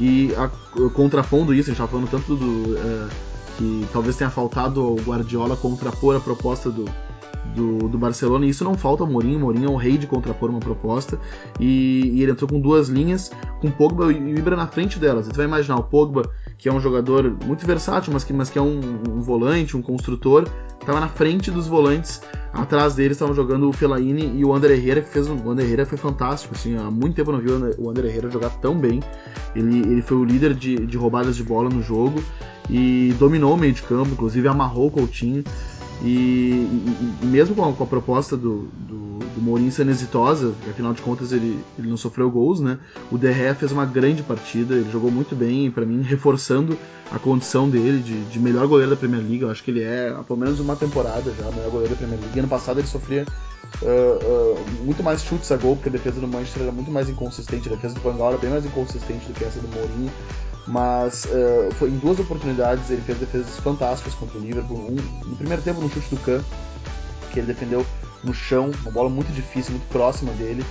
[0.00, 0.48] E a,
[0.90, 2.74] contrapondo isso, a gente estava falando tanto do.
[2.74, 3.08] Uh,
[3.56, 6.84] que talvez tenha faltado ao Guardiola contrapor a proposta do,
[7.54, 9.40] do, do, Barcelona, e isso não falta ao Mourinho.
[9.40, 11.18] Mourinho é o rei de contrapor uma proposta,
[11.58, 13.30] e, e ele entrou com duas linhas,
[13.60, 15.26] com Pogba e Ibra na frente delas.
[15.26, 18.58] Você vai imaginar o Pogba, que é um jogador muito versátil, mas que, mas que
[18.58, 20.48] é um, um volante, um construtor,
[20.80, 22.22] estava na frente dos volantes.
[22.52, 25.84] Atrás deles estavam jogando o Fellaini e o Ander Herrera, que fez o Ander Herrera
[25.84, 26.54] foi fantástico.
[26.54, 29.00] Assim, há muito tempo não vi o Ander Herrera jogar tão bem.
[29.54, 32.22] Ele, ele foi o líder de, de roubadas de bola no jogo
[32.70, 35.44] e dominou o meio de campo, inclusive amarrou o Coutinho.
[36.02, 38.68] E, e, e mesmo com a, com a, proposta do,
[39.16, 42.78] do, Mourinho sendo exitosa, afinal de contas ele, ele não sofreu gols, né?
[43.10, 46.78] O De Gea fez uma grande partida, ele jogou muito bem, para mim, reforçando
[47.10, 49.42] a condição dele de, de, melhor goleiro da Premier League.
[49.42, 51.98] Eu acho que ele é, há pelo menos uma temporada já, o melhor goleiro da
[51.98, 52.38] Premier League.
[52.38, 53.24] Ano passado ele sofria
[53.82, 57.08] uh, uh, muito mais chutes a gol, porque a defesa do Manchester era muito mais
[57.08, 60.12] inconsistente, a defesa do Van era bem mais inconsistente do que essa do Mourinho.
[60.66, 64.76] Mas uh, foi em duas oportunidades ele fez defesas fantásticas contra o Liverpool.
[64.76, 66.40] Um, no primeiro tempo no chute do Kahn,
[67.32, 67.86] que ele defendeu
[68.22, 70.64] no chão, uma bola muito difícil, muito próxima dele.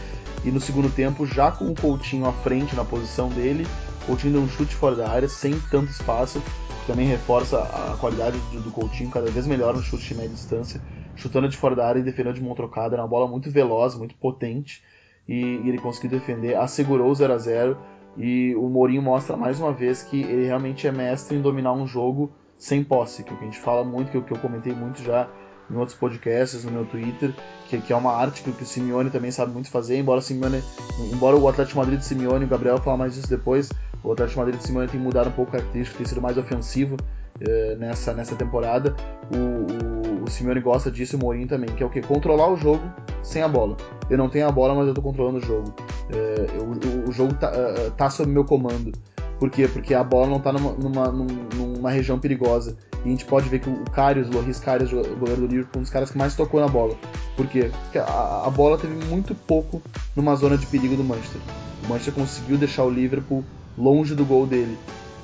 [0.44, 3.66] E no segundo tempo, já com o Coutinho à frente na posição dele,
[4.04, 6.40] o Coutinho deu um chute fora da área, sem tanto espaço,
[6.82, 10.30] que também reforça a qualidade do, do Coutinho cada vez melhor no chute de média
[10.30, 10.82] distância,
[11.16, 12.96] chutando de fora da área e defendendo de mão trocada.
[12.96, 14.84] Era uma bola muito veloz, muito potente,
[15.28, 17.78] e, e ele conseguiu defender, assegurou o 0 a 0
[18.18, 21.86] e o Mourinho mostra mais uma vez que ele realmente é mestre em dominar um
[21.86, 24.40] jogo sem posse, que é o que a gente fala muito, que, é que eu
[24.40, 25.28] comentei muito já
[25.70, 27.34] em outros podcasts, no meu Twitter,
[27.68, 30.22] que, que é uma arte que, que, o Simeone também sabe muito fazer, embora o
[30.22, 30.64] Simeone,
[31.12, 33.70] embora o Atlético Madrid de Simeone, o Gabriel falar mais disso depois,
[34.04, 36.98] o Atlético Madrid de Simeone tem mudado um pouco a característica, tem sido mais ofensivo
[37.42, 38.96] eh, nessa, nessa temporada.
[39.34, 42.02] O, o, o Simeone gosta disso e o Mourinho também, que é o que?
[42.02, 42.84] Controlar o jogo
[43.22, 43.76] sem a bola.
[44.10, 45.74] Eu não tenho a bola, mas eu estou controlando o jogo.
[46.10, 48.92] Eh, o, o, jogo tá, uh, tá sob meu comando.
[49.40, 49.68] Por quê?
[49.68, 52.78] Porque a bola não está numa, numa, numa, região perigosa.
[53.04, 55.80] E a gente pode ver que o Karius, o Loris Karius, o goleiro do Liverpool,
[55.80, 56.96] um dos caras que mais tocou na bola.
[57.36, 57.70] Por quê?
[57.84, 59.82] Porque a, a bola teve muito pouco
[60.16, 61.42] numa zona de perigo do Manchester.
[61.84, 63.44] O Manchester conseguiu deixar o Liverpool
[63.78, 64.78] longe do gol dele.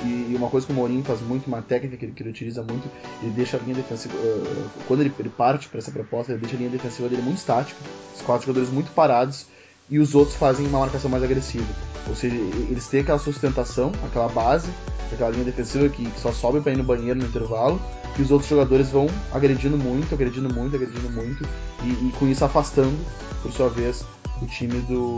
[0.03, 2.63] E uma coisa que o Mourinho faz muito, uma técnica que ele, que ele utiliza
[2.63, 2.89] muito,
[3.21, 4.15] ele deixa a linha defensiva.
[4.15, 7.37] Uh, quando ele, ele parte para essa proposta, ele deixa a linha defensiva dele muito
[7.37, 7.79] estática,
[8.15, 9.45] os quatro jogadores muito parados,
[9.89, 11.67] e os outros fazem uma marcação mais agressiva.
[12.07, 14.69] Ou seja, eles têm aquela sustentação, aquela base,
[15.11, 17.79] aquela linha defensiva que só sobe para ir no banheiro no intervalo,
[18.17, 21.47] e os outros jogadores vão agredindo muito, agredindo muito, agredindo muito,
[21.83, 22.97] e, e com isso afastando,
[23.41, 24.03] por sua vez,
[24.41, 25.17] o time do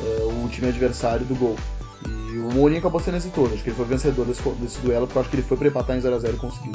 [0.00, 1.56] uh, o time adversário do gol.
[2.32, 5.06] E o Mourinho acabou sendo esse todo, acho que ele foi vencedor desse, desse duelo,
[5.06, 6.72] porque eu acho que ele foi para empatar em 0x0 e conseguiu.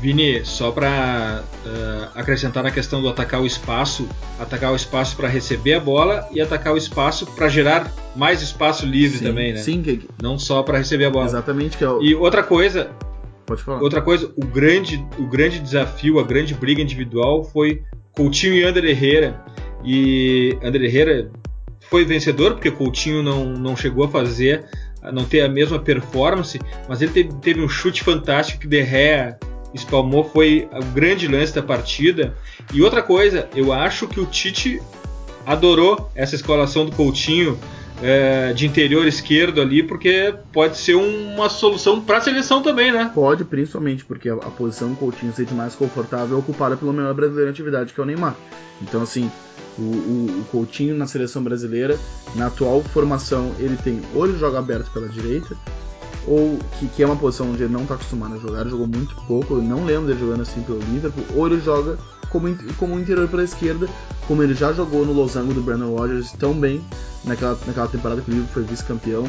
[0.00, 4.06] Vini, só para uh, eh, acrescentar na questão do atacar o espaço,
[4.38, 8.84] atacar o espaço para receber a bola e atacar o espaço para gerar mais espaço
[8.84, 9.60] livre sim, também, né?
[9.60, 10.06] Sim, que...
[10.20, 11.24] não só para receber a bola.
[11.24, 12.02] Exatamente que é o...
[12.02, 12.90] E outra coisa,
[13.46, 13.80] pode falar.
[13.80, 17.82] Outra coisa, o grande, o grande desafio, a grande briga individual foi
[18.12, 19.42] Coutinho e André Herrera.
[19.82, 21.30] E André Herrera
[21.90, 24.64] foi vencedor porque Coutinho não, não chegou a fazer,
[25.02, 28.84] a não ter a mesma performance, mas ele teve, teve um chute fantástico que De
[28.84, 29.38] Gea
[29.74, 32.34] espalmou foi o grande lance da partida.
[32.72, 34.80] E outra coisa, eu acho que o Tite
[35.44, 37.58] adorou essa escalação do Coutinho
[38.02, 43.10] é, de interior esquerdo ali, porque pode ser uma solução para a seleção também, né?
[43.14, 46.92] Pode, principalmente porque a, a posição do Coutinho se sente mais confortável é ocupada pelo
[46.92, 48.36] melhor brasileiro em atividade, que é o Neymar.
[48.82, 49.30] Então, assim,
[49.78, 51.98] o, o, o, Coutinho na seleção brasileira,
[52.34, 55.56] na atual formação, ele tem ou ele joga aberto pela direita,
[56.26, 59.14] ou que, que é uma posição onde ele não está acostumado a jogar, jogou muito
[59.26, 61.98] pouco, eu não lembro dele jogando assim pelo Liverpool, ou ele joga
[62.30, 63.88] como, como interior pela esquerda,
[64.26, 66.82] como ele já jogou no losango do Brandon Rodgers tão bem
[67.24, 69.24] naquela, naquela temporada que o Liverpool foi vice-campeão.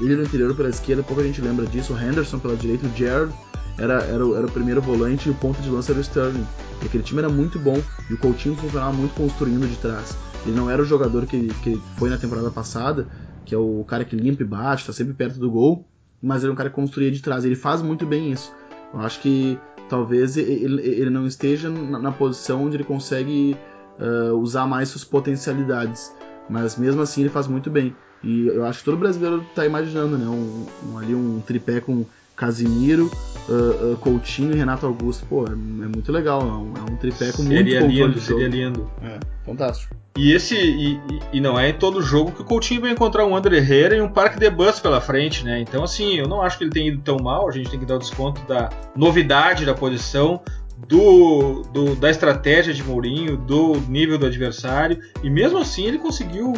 [0.00, 3.34] Ele no interior pela esquerda, pouca gente lembra disso, o Henderson pela direita, o Gerrard
[3.80, 6.46] era, era, o, era o primeiro volante e o ponto de lança era o Sterling.
[6.82, 10.16] E aquele time era muito bom e o Coutinho funcionava muito construindo de trás.
[10.46, 13.06] Ele não era o jogador que, que foi na temporada passada,
[13.44, 15.86] que é o cara que limpa e bate, está sempre perto do gol
[16.22, 17.44] mas ele é um cara que construía de trás.
[17.44, 18.52] Ele faz muito bem isso.
[18.92, 23.56] Eu acho que talvez ele, ele não esteja na, na, posição onde ele consegue
[23.98, 26.12] uh, usar mais suas potencialidades,
[26.48, 27.94] mas mesmo assim ele faz muito bem.
[28.22, 30.26] E eu acho que todo brasileiro está imaginando, né?
[30.26, 32.04] Um, um, ali um tripé com
[32.40, 33.10] Casimiro,
[33.50, 35.26] uh, uh, Coutinho e Renato Augusto.
[35.26, 36.40] Pô, é, é muito legal.
[36.40, 38.90] É um, é um tripé com seria muito lindo, Seria lindo.
[39.02, 39.94] É, fantástico.
[40.16, 40.98] E esse e,
[41.34, 44.00] e, não é em todo jogo que o Coutinho vai encontrar um André Herrera e
[44.00, 45.60] um Parque de Bus pela frente, né?
[45.60, 47.46] Então assim, eu não acho que ele tenha ido tão mal.
[47.46, 50.40] A gente tem que dar o desconto da novidade da posição,
[50.88, 56.54] do, do, da estratégia de Mourinho, do nível do adversário, e mesmo assim ele conseguiu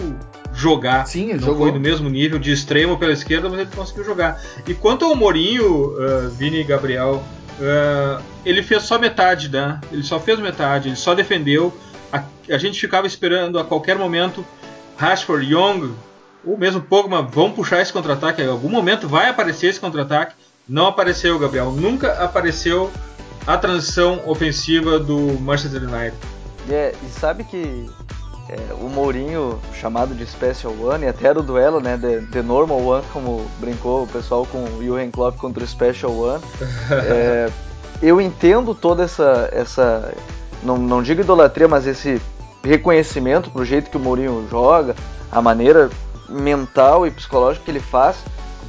[0.54, 1.06] jogar.
[1.06, 1.62] Sim, ele não jogou.
[1.62, 4.40] foi no mesmo nível de extremo pela esquerda, mas ele conseguiu jogar.
[4.66, 7.22] E quanto ao Mourinho, uh, Vini e Gabriel,
[7.58, 9.80] uh, ele fez só metade, né?
[9.90, 11.72] Ele só fez metade, ele só defendeu
[12.12, 14.44] a, a gente ficava esperando a qualquer momento
[14.96, 15.94] Rashford, Young
[16.44, 18.42] ou mesmo Pogba vão puxar esse contra-ataque.
[18.42, 20.34] Em algum momento vai aparecer esse contra-ataque.
[20.68, 21.72] Não apareceu, Gabriel.
[21.72, 22.90] Nunca apareceu
[23.46, 26.16] a transição ofensiva do Manchester United.
[26.68, 27.86] É, e sabe que
[28.48, 32.42] é, o Mourinho, chamado de Special One, e até era o duelo, né, de, de
[32.42, 36.42] Normal One, como brincou o pessoal com o Jurgen Klopp contra o Special One.
[36.90, 37.50] é,
[38.02, 40.12] eu entendo toda essa, essa
[40.62, 42.20] não, não digo idolatria, mas esse
[42.64, 44.94] reconhecimento pro jeito que o Mourinho joga,
[45.30, 45.90] a maneira
[46.28, 48.16] mental e psicológica que ele faz,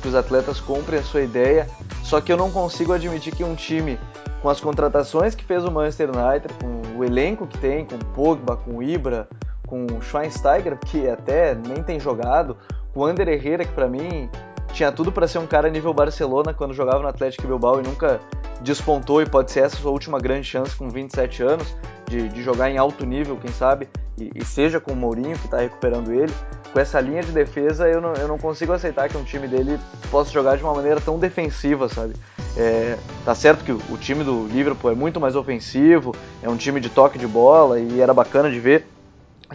[0.02, 1.68] que os atletas comprem a sua ideia.
[2.04, 3.98] Só que eu não consigo admitir que um time
[4.42, 8.06] com as contratações que fez o Manchester United, com o elenco que tem, com o
[8.14, 9.28] Pogba, com o Ibra,
[9.74, 12.56] com o Schweinsteiger, que até nem tem jogado,
[12.94, 14.30] com o Ander Herrera, que para mim
[14.72, 18.20] tinha tudo para ser um cara nível Barcelona quando jogava no Atlético Bilbao e nunca
[18.62, 21.76] despontou e pode ser essa sua última grande chance com 27 anos
[22.08, 25.46] de, de jogar em alto nível, quem sabe, e, e seja com o Mourinho que
[25.46, 26.32] está recuperando ele.
[26.72, 29.80] Com essa linha de defesa, eu não, eu não consigo aceitar que um time dele
[30.12, 32.14] possa jogar de uma maneira tão defensiva, sabe?
[32.56, 36.58] É, tá certo que o, o time do Liverpool é muito mais ofensivo, é um
[36.58, 38.93] time de toque de bola e era bacana de ver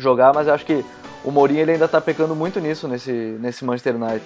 [0.02, 0.84] jogar, mas eu acho que
[1.24, 4.22] o Mourinho ele ainda está pecando muito nisso nesse, nesse Manchester United.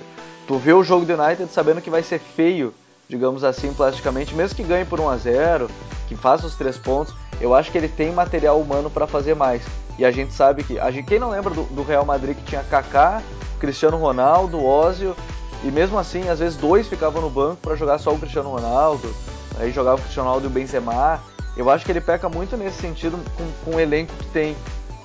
[0.47, 2.75] Tu vê o jogo do United sabendo que vai ser feio,
[3.09, 5.71] digamos assim, plasticamente, mesmo que ganhe por 1 a 0
[6.09, 9.63] que faça os três pontos, eu acho que ele tem material humano para fazer mais.
[9.99, 10.79] E a gente sabe que.
[10.79, 13.23] A gente, quem não lembra do, do Real Madrid que tinha Kaká,
[13.59, 15.17] Cristiano Ronaldo, Ozio,
[15.65, 19.15] e mesmo assim, às vezes dois ficavam no banco para jogar só o Cristiano Ronaldo,
[19.59, 21.21] aí jogava o Cristiano Ronaldo e o Benzema.
[21.57, 24.57] Eu acho que ele peca muito nesse sentido com, com o elenco que tem.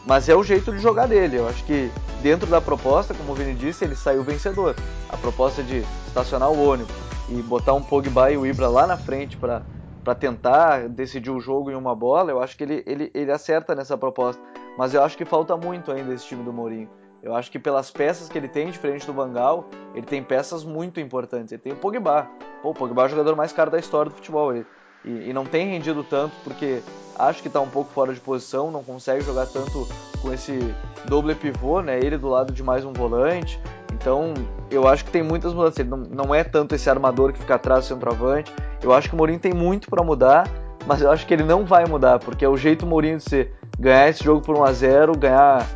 [0.07, 1.37] Mas é o jeito de jogar dele.
[1.37, 1.91] Eu acho que
[2.23, 4.73] dentro da proposta, como o Vini disse, ele saiu vencedor.
[5.09, 6.95] A proposta de estacionar o ônibus
[7.29, 9.61] e botar um Pogba e o Ibra lá na frente para
[10.07, 13.75] para tentar decidir o jogo em uma bola, eu acho que ele, ele, ele acerta
[13.75, 14.41] nessa proposta.
[14.77, 16.89] Mas eu acho que falta muito ainda esse time do Mourinho.
[17.21, 21.01] Eu acho que pelas peças que ele tem, diferente do Bangal, ele tem peças muito
[21.01, 21.51] importantes.
[21.51, 22.25] Ele tem o Pogba.
[22.61, 24.55] Pô, o Pogba é o jogador mais caro da história do futebol.
[24.55, 24.65] Ele,
[25.03, 26.81] e, e, não tem rendido tanto porque
[27.17, 29.87] acho que está um pouco fora de posição, não consegue jogar tanto
[30.21, 30.73] com esse
[31.05, 31.97] doble pivô, né?
[31.97, 33.59] Ele do lado de mais um volante.
[33.93, 34.33] Então,
[34.69, 35.79] eu acho que tem muitas mudanças.
[35.79, 38.53] Ele não, não é tanto esse armador que fica atrás do centroavante.
[38.81, 40.47] Eu acho que o Mourinho tem muito para mudar,
[40.85, 43.53] mas eu acho que ele não vai mudar, porque é o jeito Mourinho de ser
[43.79, 45.67] ganhar esse jogo por 1 a 0, ganhar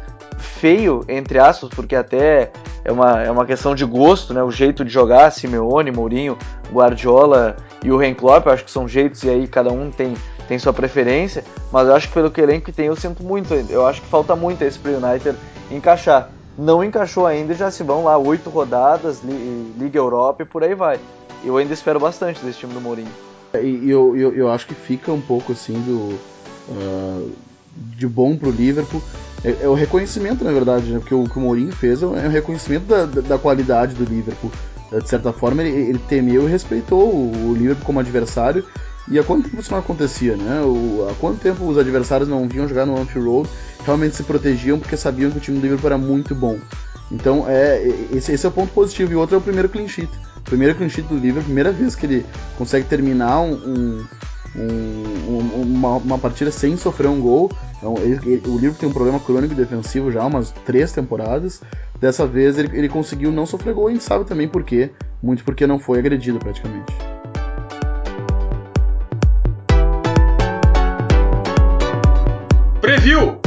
[0.41, 2.51] feio entre aspas, porque até
[2.84, 4.43] é uma, é uma questão de gosto, né?
[4.43, 6.38] O jeito de jogar, Simeone, Mourinho,
[6.71, 10.15] Guardiola e o Ren Klopp, eu acho que são jeitos e aí cada um tem
[10.51, 13.54] tem sua preferência, mas eu acho que pelo que elenco que tem, eu sinto muito.
[13.54, 15.38] Eu acho que falta muito esse pro United
[15.71, 16.30] encaixar.
[16.58, 20.99] Não encaixou ainda já se vão lá oito rodadas, Liga Europa e por aí vai.
[21.45, 23.12] Eu ainda espero bastante desse time do Mourinho.
[23.54, 26.19] E eu, eu, eu acho que fica um pouco assim do.
[26.69, 27.32] Uh,
[27.75, 29.01] de bom pro Liverpool.
[29.43, 30.99] É, é, o reconhecimento, na verdade, né?
[30.99, 34.51] Porque o que o Mourinho fez é um reconhecimento da, da, qualidade do Liverpool.
[34.91, 38.65] De certa forma, ele, ele temeu e respeitou o, o Liverpool como adversário
[39.10, 40.62] e há quanto tempo isso não acontecia, né?
[40.62, 43.49] O, há quanto tempo os adversários não vinham jogar no Anfield Road,
[43.86, 46.60] realmente se protegiam porque sabiam que o time do Liverpool era muito bom.
[47.12, 49.12] Então, é, esse, esse é o ponto positivo.
[49.12, 50.10] E outro é o primeiro clean sheet.
[50.38, 52.25] O primeiro clean sheet do Liverpool, primeira vez que ele
[52.57, 54.05] consegue terminar um, um,
[54.55, 57.51] um, uma, uma, partida sem sofrer um gol.
[57.77, 61.61] Então, ele, ele, o Liverpool tem um problema crônico defensivo já umas três temporadas.
[61.99, 64.91] Dessa vez ele, ele conseguiu não sofrer gol e a gente sabe também por quê.
[65.21, 66.91] Muito porque não foi agredido praticamente.
[72.81, 73.39] Preview!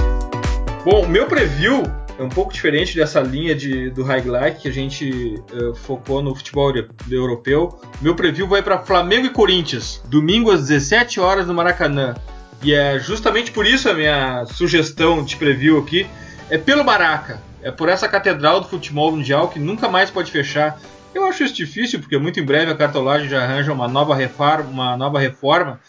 [0.85, 1.83] Bom, meu preview
[2.19, 6.35] é um pouco diferente dessa linha de, do highlight que a gente uh, focou no
[6.35, 6.73] futebol
[7.11, 7.81] europeu.
[8.01, 12.15] Meu preview vai para Flamengo e Corinthians, domingo às 17 horas no Maracanã.
[12.63, 16.07] E é justamente por isso a minha sugestão de preview aqui
[16.49, 17.41] é pelo Maraca.
[17.63, 20.79] É por essa catedral do futebol mundial que nunca mais pode fechar.
[21.15, 24.71] Eu acho isso difícil porque muito em breve a cartolagem já arranja uma nova reforma,
[24.71, 25.81] uma nova reforma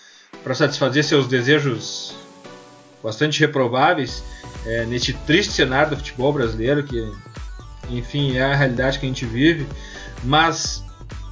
[0.44, 2.16] para satisfazer seus desejos
[3.06, 4.24] bastante reprováveis
[4.66, 7.08] é, neste triste cenário do futebol brasileiro, que
[7.88, 9.68] enfim é a realidade que a gente vive.
[10.24, 10.84] Mas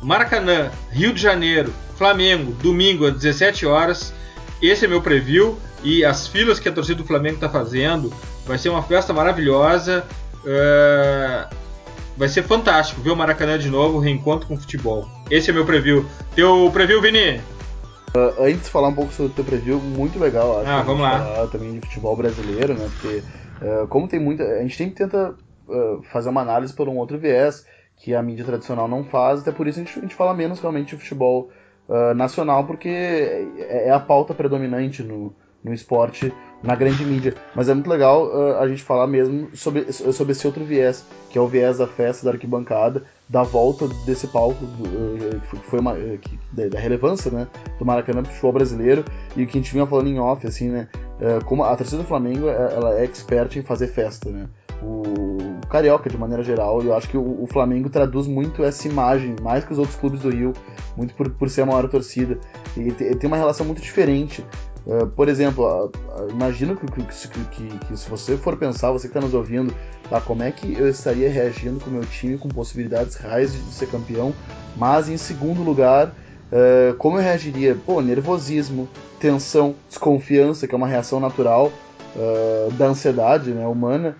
[0.03, 4.13] Maracanã, Rio de Janeiro, Flamengo, domingo às 17 horas.
[4.61, 8.13] Esse é meu preview e as filas que a torcida do Flamengo está fazendo
[8.45, 10.05] vai ser uma festa maravilhosa.
[10.45, 11.55] Uh,
[12.15, 15.09] vai ser fantástico ver o Maracanã de novo, reencontro com o futebol.
[15.31, 16.05] Esse é meu preview.
[16.35, 17.41] Teu preview, Vini?
[18.15, 20.69] Uh, antes de falar um pouco sobre o teu preview, muito legal, acho.
[20.69, 21.19] Ah, vamos lá.
[21.19, 22.87] Falar também de futebol brasileiro, né?
[22.91, 23.23] Porque,
[23.61, 24.43] uh, como tem muita.
[24.43, 25.35] A gente sempre tenta
[25.67, 27.65] uh, fazer uma análise por um outro viés
[27.97, 30.59] que a mídia tradicional não faz, até por isso a gente, a gente fala menos
[30.59, 31.49] realmente de futebol
[32.15, 37.35] nacional, porque é, é a pauta predominante no, no esporte na grande mídia.
[37.53, 41.37] Mas é muito legal uh, a gente falar mesmo sobre, sobre esse outro viés, que
[41.37, 45.79] é o viés da festa, da arquibancada, da volta desse palco, do, uh, que foi
[45.79, 47.47] uma, uh, que, da, relevância né,
[47.77, 49.03] do Maracanã pro futebol brasileiro,
[49.35, 50.87] e que a gente vinha falando em off, assim, né,
[51.45, 54.47] como a torcida do Flamengo ela é expert em fazer festa, né,
[54.81, 59.35] o, Carioca de maneira geral, eu acho que o, o, Flamengo traduz muito essa imagem,
[59.41, 60.53] mais que os outros clubes do Rio,
[60.95, 62.37] muito por, por ser a maior torcida,
[62.77, 64.45] e tem uma relação muito diferente
[64.85, 69.07] Uh, por exemplo, uh, uh, imagino que, que, que, que, se você for pensar, você
[69.07, 69.73] que está nos ouvindo,
[70.09, 73.59] tá, como é que eu estaria reagindo com o meu time com possibilidades reais de,
[73.59, 74.33] de ser campeão,
[74.75, 76.13] mas em segundo lugar,
[76.99, 77.75] como eu reagiria?
[77.75, 78.87] Pô, nervosismo,
[79.19, 81.71] tensão, desconfiança, que é uma reação natural
[82.77, 84.15] da ansiedade né, humana.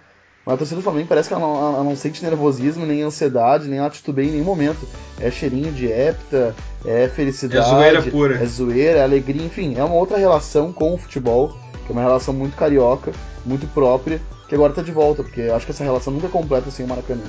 [0.46, 3.68] Mas a torcida do Flamengo parece que ela não, ela não, sente nervosismo, nem ansiedade,
[3.68, 4.86] nem ela titubeia em nenhum momento.
[5.20, 6.54] É cheirinho de hepta,
[6.86, 7.66] é felicidade.
[7.66, 8.36] É zoeira pura.
[8.36, 9.76] É zoeira, é alegria, enfim.
[9.78, 13.14] É uma outra relação com o futebol, que é uma relação muito carioca,
[13.46, 16.70] muito própria, que agora tá de volta, porque acho que essa relação nunca é completa
[16.70, 17.24] sem o Maracanã.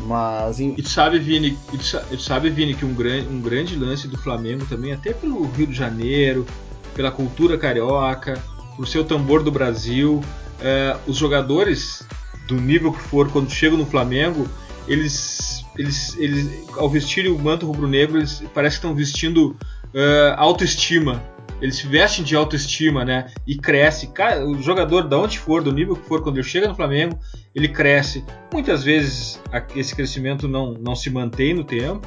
[0.00, 0.60] Mas.
[0.60, 0.74] Em...
[0.76, 4.18] E tu sabe, Vini, e tu sabe, Vini, que um grande, um grande lance do
[4.18, 6.46] Flamengo também, até pelo Rio de Janeiro,
[6.94, 8.38] pela cultura carioca,
[8.76, 10.22] por seu tambor do Brasil,
[10.60, 12.04] é, os jogadores
[12.46, 14.48] do nível que for, quando chegam no Flamengo,
[14.86, 19.56] eles, eles, eles ao vestirem o manto rubro-negro, eles parece que estão vestindo
[19.94, 21.22] uh, autoestima.
[21.60, 23.30] Eles se vestem de autoestima, né?
[23.46, 24.10] E cresce.
[24.44, 27.16] o jogador, da onde for, do nível que for, quando ele chega no Flamengo,
[27.54, 28.24] ele cresce.
[28.52, 29.40] Muitas vezes
[29.76, 32.04] esse crescimento não, não se mantém no tempo,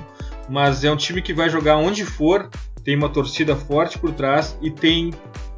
[0.47, 2.49] mas é um time que vai jogar onde for,
[2.83, 5.11] tem uma torcida forte por trás e tem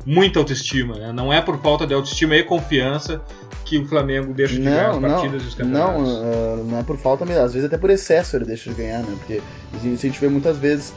[0.05, 0.95] muita autoestima.
[0.95, 1.11] Né?
[1.11, 3.21] Não é por falta de autoestima e confiança
[3.65, 6.01] que o Flamengo deixa de não, ganhar as partidas não, e os campeonatos.
[6.01, 7.25] Não, uh, não é por falta.
[7.25, 9.13] Às vezes até por excesso ele deixa de ganhar, né?
[9.17, 9.41] Porque
[9.73, 10.93] a gente vê muitas vezes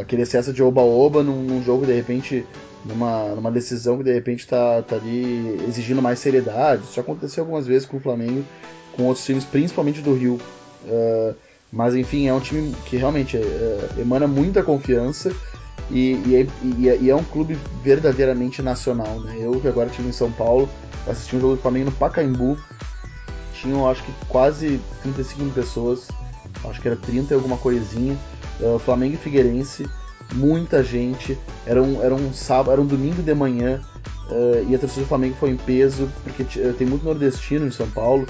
[0.00, 2.44] aquele excesso de oba-oba num, num, jogo, de repente,
[2.84, 6.82] numa, numa decisão que de repente tá, tá ali exigindo mais seriedade.
[6.82, 8.44] Isso aconteceu algumas vezes com o Flamengo,
[8.96, 10.40] com outros times, principalmente do Rio.
[10.84, 11.34] Uh,
[11.72, 15.34] mas enfim, é um time que realmente uh, emana muita confiança
[15.90, 19.36] e, e, é, e, é, e, é, um clube verdadeiramente nacional, né?
[19.40, 20.68] Eu que agora estive em São Paulo,
[21.08, 22.58] assisti um jogo do Flamengo no Pacaembu,
[23.54, 26.08] tinham acho que quase 35 mil pessoas,
[26.68, 28.18] acho que era 30 e alguma coisinha,
[28.60, 29.88] uh, Flamengo e Figueirense,
[30.34, 33.80] muita gente, era um, era um sábado, era um domingo de manhã,
[34.30, 37.88] uh, e a torcida do Flamengo foi em peso, porque tem muito nordestino em São
[37.90, 38.26] Paulo,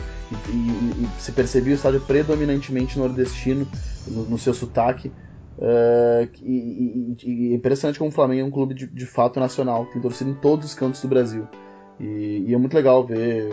[0.48, 3.66] e, e se percebia o estádio predominantemente nordestino
[4.08, 5.10] no, no seu sotaque,
[5.58, 9.38] Uh, e, e, e, é impressionante como o Flamengo é um clube de, de, fato
[9.38, 11.46] nacional, tem torcida em todos os cantos do Brasil.
[12.00, 13.52] E, e é muito legal ver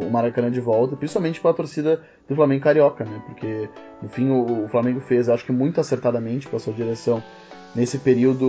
[0.00, 3.22] o, Maracanã de volta, principalmente para a torcida do Flamengo carioca, né?
[3.26, 3.68] Porque
[4.02, 7.22] no fim o, o, Flamengo fez, acho que muito acertadamente com a sua direção
[7.74, 8.46] nesse período,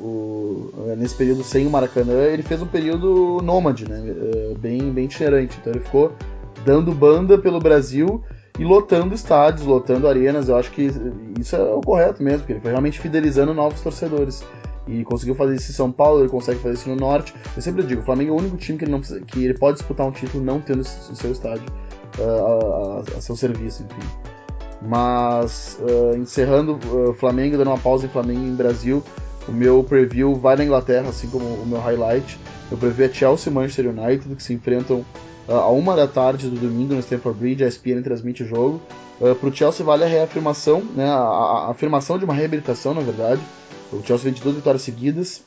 [0.00, 3.98] o, nesse período sem o Maracanã, ele fez um período nômade, né?
[3.98, 5.58] Uh, bem, bem itinerante.
[5.60, 6.12] Então ele ficou
[6.64, 8.22] dando banda pelo Brasil
[8.58, 10.48] e lotando estádios, lotando arenas.
[10.48, 10.90] Eu acho que
[11.38, 14.42] isso é o correto mesmo, porque ele foi realmente fidelizando novos torcedores.
[14.88, 17.34] E conseguiu fazer isso em São Paulo, ele consegue fazer isso no Norte.
[17.56, 19.78] Eu sempre digo, o Flamengo é o único time que ele, não que ele pode
[19.78, 21.66] disputar um título não tendo o seu estádio
[22.18, 24.08] uh, a, a, seu serviço, enfim.
[24.80, 29.02] Mas, uh, encerrando uh, Flamengo, dando uma pausa em Flamengo em Brasil,
[29.48, 32.38] o meu preview vai na Inglaterra, assim como o meu highlight.
[32.70, 35.04] Eu preview é Chelsea e Manchester United, que se enfrentam
[35.48, 38.82] a uma da tarde do domingo no Stamford Bridge, a ESPN transmite o jogo.
[39.20, 43.00] Uh, para o Chelsea vale a reafirmação, né, a, a, afirmação de uma reabilitação, na
[43.00, 43.40] verdade.
[43.92, 45.42] O Chelsea vem de duas vitórias seguidas,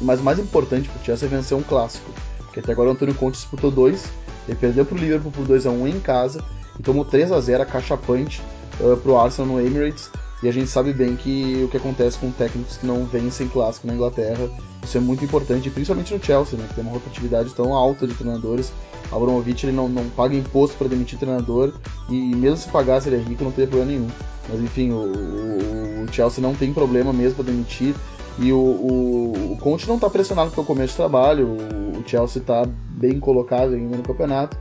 [0.00, 3.14] mas mais importante para o Chelsea é vencer um clássico, porque até agora o Antônio
[3.14, 4.04] Conte disputou dois,
[4.46, 6.44] ele perdeu para o Liverpool por 2 a 1 em casa
[6.78, 8.42] e tomou 3 a 0 cachapante
[8.80, 10.10] uh, para o Arsenal no Emirates.
[10.42, 13.86] E a gente sabe bem que o que acontece com técnicos que não vencem clássico
[13.86, 14.50] na Inglaterra,
[14.82, 18.12] isso é muito importante, principalmente no Chelsea, né, que tem uma rotatividade tão alta de
[18.12, 18.70] treinadores
[19.12, 21.72] Abramovich ele não, não paga imposto para demitir treinador
[22.08, 24.08] e mesmo se pagasse ele é rico não teria problema nenhum.
[24.48, 27.94] Mas enfim, o, o, o Chelsea não tem problema mesmo para demitir
[28.38, 32.42] e o, o, o Conte não está pressionado pelo começo de trabalho, o, o Chelsea
[32.42, 34.56] está bem colocado ainda no campeonato,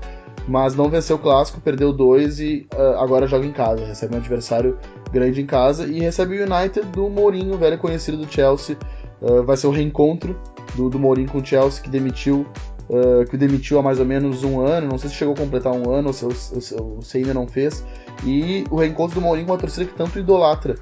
[0.47, 4.17] mas não venceu o clássico, perdeu dois e uh, agora joga em casa, recebe um
[4.17, 4.77] adversário
[5.11, 8.77] grande em casa e recebe o United do Mourinho, velho conhecido do Chelsea.
[9.21, 10.37] Uh, vai ser o reencontro
[10.75, 12.45] do, do Mourinho com o Chelsea, que demitiu
[12.89, 15.37] uh, que o demitiu há mais ou menos um ano, não sei se chegou a
[15.37, 17.83] completar um ano ou se, ou se ainda não fez,
[18.23, 20.75] e o reencontro do Mourinho com uma torcida que tanto idolatra.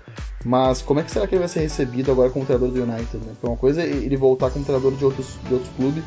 [0.44, 3.18] Mas como é que será que ele vai ser recebido agora como treinador do United?
[3.18, 3.34] Né?
[3.34, 6.04] Porque uma coisa é ele voltar como treinador de outros, de outros clubes,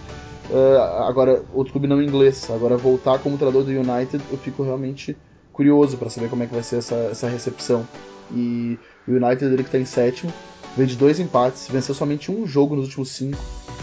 [0.51, 5.17] uh, agora outro clube não inglês, agora voltar como treinador do United, eu fico realmente
[5.53, 7.87] curioso para saber como é que vai ser essa, essa recepção.
[8.33, 10.33] E o United ele que está em sétimo,
[10.77, 13.43] vem de dois empates, venceu somente um jogo nos últimos cinco,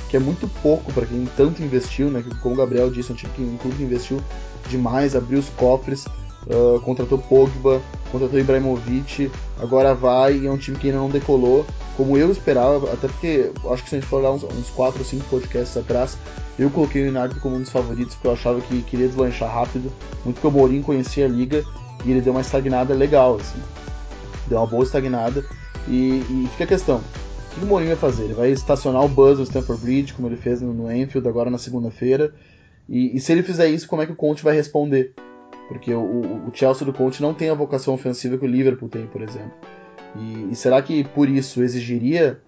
[0.10, 2.24] que é muito pouco para quem tanto investiu, né?
[2.42, 4.22] Como o Gabriel disse, é um time que, um clube investiu
[4.70, 6.06] demais, abriu os cofres,
[6.48, 7.82] uh, contratou Pogba,
[8.12, 11.66] contratou Ibrahimovic, agora vai e é um time que ainda não decolou,
[11.96, 15.00] como eu esperava, até porque acho que se a gente for olhar uns, uns 4
[15.00, 16.18] ou 5 podcasts atrás,
[16.60, 19.92] eu coloquei o United como um dos favoritos, porque eu achava que queria deslanchar rápido,
[20.24, 21.64] muito que o Mourinho conhecia a liga
[22.04, 23.60] e ele deu uma estagnada legal, assim.
[24.48, 25.46] Deu uma boa estagnada.
[25.88, 27.02] E, e fica a questão:
[27.52, 28.24] O que o Mourinho vai fazer?
[28.24, 31.58] Ele vai estacionar o Buzz no Stamford Bridge, como ele fez no, Anfield agora na
[31.58, 32.34] segunda-feira.
[32.88, 35.14] E, e, se ele fizer isso, como é que o Conte vai responder?
[35.68, 36.02] Porque o,
[36.48, 39.54] o, Chelsea do Conte não tem a vocação ofensiva que o Liverpool tem, por exemplo.
[40.16, 42.40] E, e será que por isso exigiria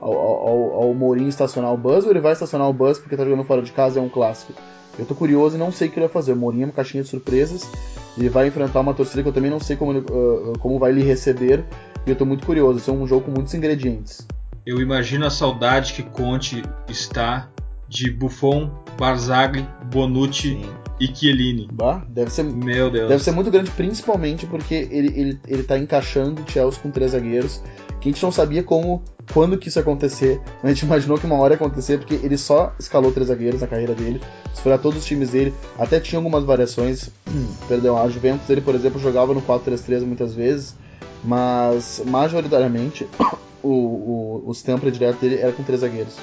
[0.00, 3.24] ao, ao, ao Mourinho estacionar o Buzz ou ele vai estacionar o Buzz porque tá
[3.24, 4.54] jogando fora de casa e é um clássico?
[4.98, 6.32] Eu tô curioso e não sei o que ele vai fazer.
[6.32, 7.70] O Mourinho é uma caixinha de surpresas.
[8.18, 11.02] Ele vai enfrentar uma torcida que eu também não sei como, uh, como vai lhe
[11.02, 11.64] receber.
[12.06, 12.78] E eu tô muito curioso.
[12.78, 14.26] Isso é um jogo com muitos ingredientes.
[14.66, 17.48] Eu imagino a saudade que Conte está
[17.88, 20.64] de Buffon, Barzagli, Bonucci Sim.
[21.00, 21.68] e Chiellini.
[21.72, 23.08] Bah, deve ser, Meu Deus.
[23.08, 27.12] Deve ser muito grande, principalmente porque ele, ele, ele tá encaixando o Chelsea com três
[27.12, 27.60] zagueiros
[28.00, 30.40] que a gente não sabia como, quando que isso ia acontecer.
[30.62, 33.66] A gente imaginou que uma hora ia acontecer, porque ele só escalou três zagueiros na
[33.66, 34.20] carreira dele.
[34.54, 37.10] Se for a todos os times dele, até tinha algumas variações.
[37.68, 40.74] perdão, a Juventus ele, por exemplo, jogava no 4-3-3 muitas vezes,
[41.22, 43.08] mas majoritariamente
[43.62, 46.16] o, o, o stamp direto dele era com três zagueiros.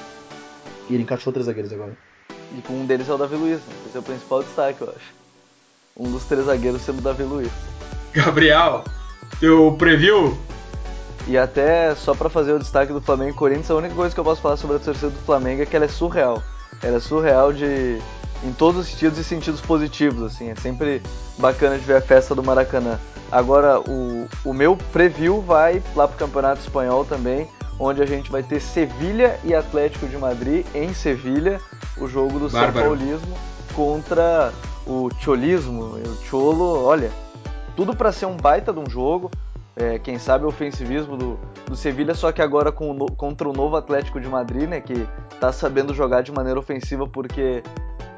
[0.88, 1.96] E ele encaixou três zagueiros agora.
[2.56, 3.74] E com um deles é o Davi Luiz, né?
[3.86, 5.14] esse é o principal destaque, eu acho.
[5.96, 7.50] Um dos três zagueiros sendo o Davi Luiz.
[8.14, 8.84] Gabriel,
[9.38, 10.36] teu preview
[11.28, 14.18] e até só para fazer o destaque do Flamengo e Corinthians, a única coisa que
[14.18, 16.42] eu posso falar sobre a torcida do Flamengo é que ela é surreal.
[16.82, 17.98] Ela é surreal de
[18.44, 20.50] em todos os sentidos e sentidos positivos, assim.
[20.50, 21.02] É sempre
[21.38, 22.98] bacana de ver a festa do Maracanã.
[23.30, 27.46] Agora, o, o meu preview vai lá pro Campeonato Espanhol também,
[27.78, 31.60] onde a gente vai ter Sevilha e Atlético de Madrid em Sevilha,
[31.98, 32.48] o jogo do.
[32.48, 33.36] São Paulismo
[33.74, 34.52] contra
[34.86, 37.10] o Cholismo, o Cholo, olha,
[37.76, 39.30] tudo para ser um baita de um jogo
[39.78, 43.52] é, quem sabe, o ofensivismo do, do Sevilha, só que agora com o, contra o
[43.52, 47.62] novo Atlético de Madrid, né, que está sabendo jogar de maneira ofensiva, porque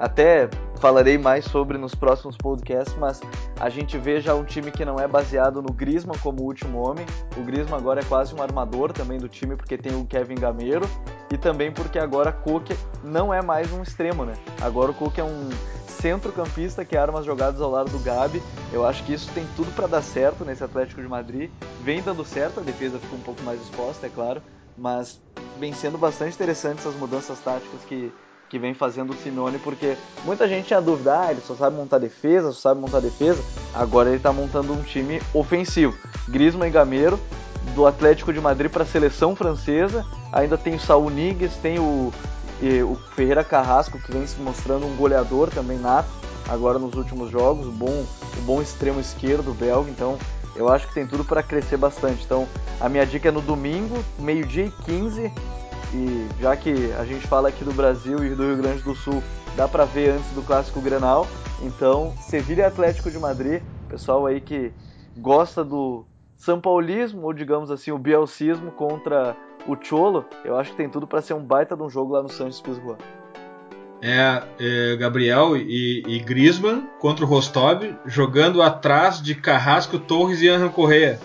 [0.00, 0.48] até
[0.80, 3.20] falarei mais sobre nos próximos podcasts, mas
[3.60, 7.04] a gente vê já um time que não é baseado no Griezmann como último homem.
[7.36, 10.88] O Griezmann agora é quase um armador também do time, porque tem o Kevin Gameiro,
[11.30, 12.70] e também porque agora Cook
[13.04, 14.32] não é mais um extremo, né?
[14.62, 15.50] Agora o Cook é um
[15.86, 18.42] centrocampista que arma as jogadas ao lado do Gabi.
[18.72, 21.50] Eu acho que isso tem tudo para dar certo nesse Atlético de Madrid.
[21.82, 24.42] Vem dando certo, a defesa ficou um pouco mais exposta, é claro,
[24.78, 25.20] mas
[25.58, 28.10] vem sendo bastante interessante essas mudanças táticas que,
[28.50, 31.98] que vem fazendo o Simeone, porque muita gente tinha dúvida, ah, ele só sabe montar
[31.98, 33.42] defesa, só sabe montar defesa.
[33.72, 35.96] Agora ele está montando um time ofensivo.
[36.28, 37.18] Griezmann e Gameiro,
[37.74, 40.04] do Atlético de Madrid para a seleção francesa.
[40.32, 42.12] Ainda tem o Saul Niguez, tem o
[42.84, 46.10] o Ferreira Carrasco, que vem se mostrando um goleador também nato,
[46.46, 48.04] agora nos últimos jogos, o bom,
[48.36, 50.18] o bom extremo esquerdo belga, então
[50.54, 52.22] eu acho que tem tudo para crescer bastante.
[52.24, 52.46] Então
[52.78, 55.32] a minha dica é no domingo, meio-dia e 15,
[55.92, 59.22] e já que a gente fala aqui do Brasil e do Rio Grande do Sul,
[59.56, 61.26] dá para ver antes do Clássico Grenal,
[61.62, 64.72] então Sevilha Atlético de Madrid, pessoal aí que
[65.16, 66.06] gosta do
[66.36, 71.06] São Paulismo, ou digamos assim, o bielcismo contra o Cholo, eu acho que tem tudo
[71.06, 72.96] para ser um baita de um jogo lá no Santos Pizjuan.
[74.02, 80.48] É, é, Gabriel e, e Griezmann contra o Rostov, jogando atrás de Carrasco, Torres e
[80.48, 81.20] Angel Correa.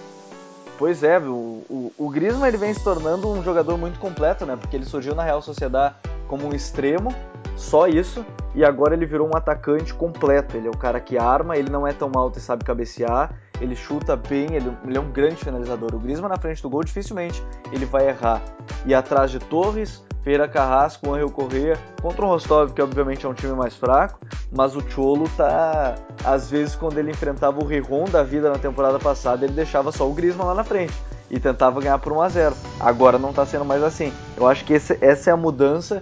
[0.77, 4.57] Pois é, o, o, o Griezmann ele vem se tornando um jogador muito completo, né?
[4.57, 5.95] Porque ele surgiu na Real Sociedade
[6.27, 7.15] como um extremo,
[7.55, 10.57] só isso, e agora ele virou um atacante completo.
[10.57, 13.75] Ele é o cara que arma, ele não é tão alto e sabe cabecear, ele
[13.75, 15.93] chuta bem, ele, ele, é um grande finalizador.
[15.93, 18.41] O Griezmann na frente do gol dificilmente ele vai errar.
[18.85, 23.33] E atrás de Torres, Feira Carrasco, Angel Correa, contra o Rostov, que obviamente é um
[23.33, 24.19] time mais fraco,
[24.51, 28.97] mas o Cholo tá às vezes quando ele enfrentava o Riron da vida na temporada
[28.99, 30.93] passada, ele deixava só o Griezmann lá na frente
[31.29, 32.55] e tentava ganhar por 1 a 0.
[32.79, 34.11] Agora não tá sendo mais assim.
[34.37, 36.01] Eu acho que esse, essa é a mudança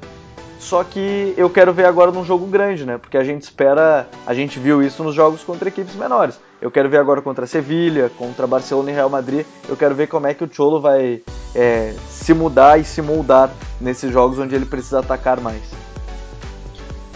[0.64, 2.98] só que eu quero ver agora num jogo grande, né?
[2.98, 6.40] Porque a gente espera, a gente viu isso nos jogos contra equipes menores.
[6.62, 9.46] Eu quero ver agora contra Sevilha, contra Barcelona e Real Madrid.
[9.68, 11.22] Eu quero ver como é que o Cholo vai
[11.54, 15.62] é, se mudar e se moldar nesses jogos onde ele precisa atacar mais.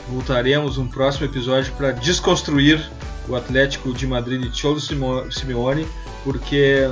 [0.09, 2.91] Voltaremos no próximo episódio para desconstruir
[3.29, 5.87] o Atlético de Madrid de Cholo Simeone,
[6.23, 6.89] porque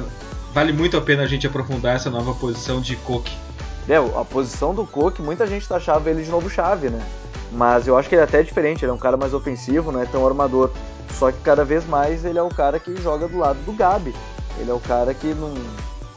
[0.53, 3.45] vale muito a pena a gente aprofundar essa nova posição de Coque
[3.87, 7.05] é, a posição do Cook, muita gente achava ele de novo chave, né?
[7.51, 10.01] Mas eu acho que ele é até diferente, ele é um cara mais ofensivo, não
[10.01, 10.71] é tão armador.
[11.13, 14.13] Só que cada vez mais ele é o cara que joga do lado do Gabi.
[14.59, 15.53] Ele é o cara que num,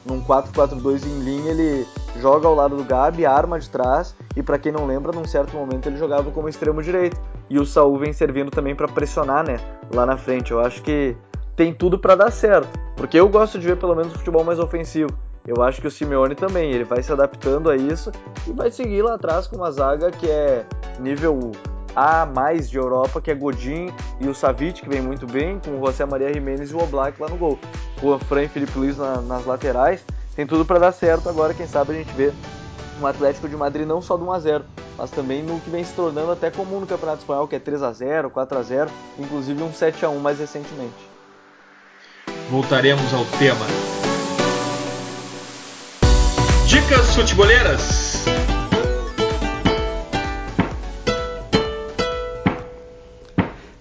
[0.05, 1.87] num 4-4-2 em linha ele
[2.21, 5.57] joga ao lado do Gabi, arma de trás e para quem não lembra, num certo
[5.57, 7.21] momento ele jogava como extremo direito.
[7.51, 9.59] E o Saul vem servindo também para pressionar, né,
[9.93, 10.51] lá na frente.
[10.51, 11.17] Eu acho que
[11.55, 14.59] tem tudo para dar certo, porque eu gosto de ver pelo menos o futebol mais
[14.59, 15.11] ofensivo.
[15.49, 18.13] Eu acho que o Simeone também, ele vai se adaptando a isso
[18.47, 20.67] e vai seguir lá atrás com uma zaga que é
[21.01, 21.53] nível
[21.97, 23.91] A mais de Europa, que é Godin
[24.21, 27.19] e o Savic, que vem muito bem, com o José Maria Jimenez e o Oblak
[27.19, 27.59] lá no gol.
[27.99, 30.05] Com o Fran e Felipe Luiz na, nas laterais,
[30.37, 32.31] tem tudo para dar certo agora, quem sabe a gente vê
[33.01, 34.65] um Atlético de Madrid não só do 1 a 0,
[34.99, 37.83] mas também no que vem se tornando até comum no Campeonato Espanhol, que é 3
[37.83, 41.09] a 0, 4 a 0, inclusive um 7 a 1 mais recentemente.
[42.51, 43.98] Voltaremos ao tema.
[46.81, 48.25] Dicas futeboleiras.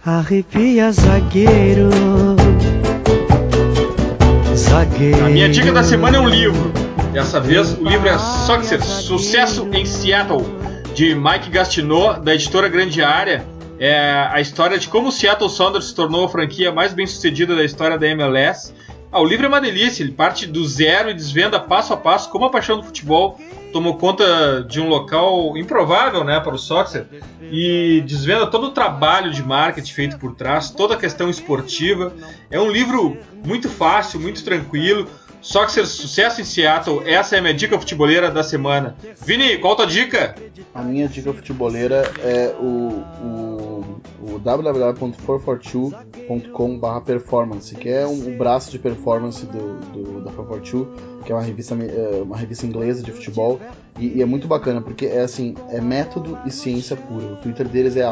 [0.04, 1.90] Arrepia zagueiro.
[4.56, 5.26] Zagueiro.
[5.26, 6.72] A minha dica da semana é um livro.
[7.14, 10.44] Dessa vez o livro é Success, Sucesso em Seattle,
[10.96, 13.46] de Mike Gastineau, da editora Grande Área.
[13.80, 17.56] É a história de como o Seattle Sounders se tornou a franquia mais bem sucedida
[17.56, 18.74] da história da MLS.
[19.12, 22.30] Ah, o livro é uma delícia, ele parte do zero e desvenda passo a passo
[22.30, 23.40] como a paixão do futebol
[23.72, 27.06] tomou conta de um local improvável né, para o Soxer
[27.52, 32.14] e desvenda todo o trabalho de marketing feito por trás, toda a questão esportiva.
[32.50, 35.08] É um livro muito fácil, muito tranquilo.
[35.42, 38.98] Soxer Sucesso em Seattle, essa é a minha dica futeboleira da semana.
[39.24, 40.36] Vini, qual a tua dica?
[40.74, 48.80] A minha dica futeboleira é o, o, o www.442.com performance, que é um, braço de
[48.80, 53.60] performance do, do, da 442, que é uma revista, é, uma revista inglesa de futebol,
[54.00, 57.26] e, e, é muito bacana, porque é assim, é método e ciência pura.
[57.26, 58.04] O Twitter deles é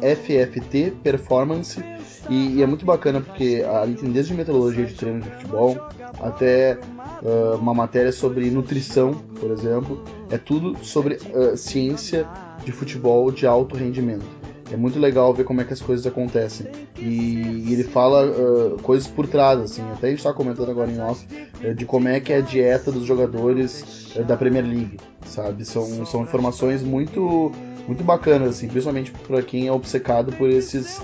[0.00, 1.82] FFTperformance,
[2.28, 5.76] e, e é muito bacana porque ali tem desde metodologia de treino de futebol
[6.20, 6.78] até
[7.22, 10.04] uh, uma matéria sobre nutrição, por exemplo.
[10.30, 12.26] É tudo sobre uh, ciência
[12.64, 14.37] de futebol de alto rendimento.
[14.70, 16.66] É muito legal ver como é que as coisas acontecem.
[16.98, 19.82] E, e ele fala uh, coisas por trás, assim.
[19.92, 21.26] Até a gente está comentando agora em off
[21.64, 25.64] uh, de como é que é a dieta dos jogadores uh, da Premier League, sabe?
[25.64, 27.50] São, são informações muito,
[27.86, 31.00] muito bacanas, assim, principalmente para quem é obcecado por esses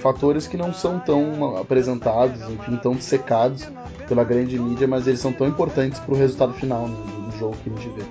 [0.00, 3.68] fatores que não são tão apresentados, enfim, tão secados
[4.08, 7.38] pela grande mídia, mas eles são tão importantes para o resultado final né, do, do
[7.38, 8.02] jogo que a gente vê.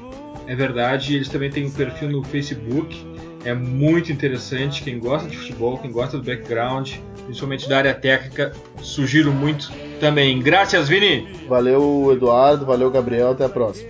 [0.45, 3.03] É verdade, eles também têm um perfil no Facebook
[3.45, 4.83] é muito interessante.
[4.83, 6.93] Quem gosta de futebol, quem gosta do background,
[7.25, 10.39] principalmente da área técnica, sugiro muito também.
[10.41, 11.27] Graças, Vini!
[11.47, 12.65] Valeu, Eduardo.
[12.65, 13.31] Valeu, Gabriel.
[13.31, 13.89] Até a próxima.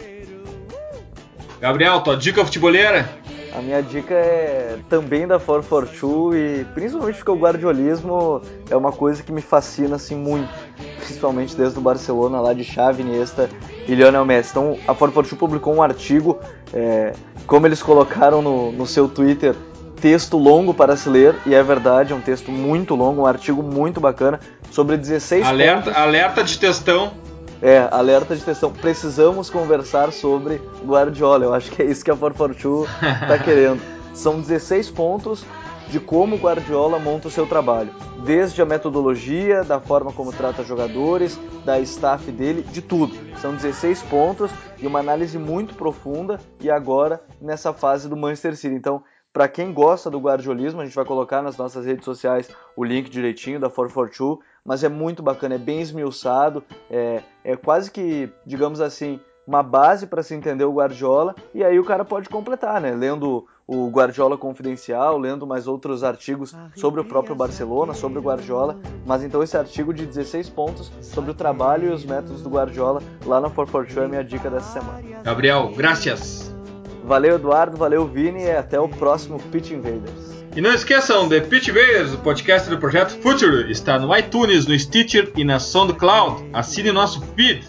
[1.59, 3.07] Gabriel, tua dica futeboleira?
[3.53, 9.21] A minha dica é também da 442 e principalmente porque o guardiolismo é uma coisa
[9.21, 10.49] que me fascina assim muito,
[10.97, 13.49] principalmente desde o Barcelona lá de Xavi, Iniesta
[13.87, 14.51] e Lionel Messi.
[14.51, 16.39] Então a 442 publicou um artigo,
[16.73, 17.13] é,
[17.45, 19.55] como eles colocaram no, no seu Twitter,
[20.01, 23.61] texto longo para se ler, e é verdade, é um texto muito longo, um artigo
[23.61, 24.39] muito bacana,
[24.71, 25.97] sobre 16 alerta, pontos.
[25.97, 27.13] Alerta de textão.
[27.61, 28.71] É, alerta de tensão.
[28.71, 31.45] Precisamos conversar sobre Guardiola.
[31.45, 32.89] Eu acho que é isso que a 442
[33.21, 33.79] está querendo.
[34.15, 35.45] São 16 pontos
[35.87, 37.93] de como o Guardiola monta o seu trabalho.
[38.23, 43.13] Desde a metodologia, da forma como trata jogadores, da staff dele, de tudo.
[43.39, 48.75] São 16 pontos e uma análise muito profunda e agora nessa fase do Manchester City.
[48.75, 49.03] Então,
[49.33, 53.09] para quem gosta do guardiolismo, a gente vai colocar nas nossas redes sociais o link
[53.09, 58.79] direitinho da 442 mas é muito bacana, é bem esmiuçado, é, é quase que, digamos
[58.79, 62.91] assim, uma base para se entender o Guardiola, e aí o cara pode completar, né?
[62.91, 68.77] Lendo o Guardiola Confidencial, lendo mais outros artigos sobre o próprio Barcelona, sobre o Guardiola,
[69.05, 73.01] mas então esse artigo de 16 pontos sobre o trabalho e os métodos do Guardiola
[73.25, 75.01] lá na 442 é a minha dica dessa semana.
[75.23, 76.53] Gabriel, graças!
[77.05, 80.31] Valeu, Eduardo, valeu, Vini, e até o próximo Pitch Invaders.
[80.53, 84.77] E não esqueçam, The Pitch Invaders, o podcast do Projeto Future, está no iTunes, no
[84.77, 86.49] Stitcher e na SoundCloud.
[86.51, 87.65] Assine nosso feed.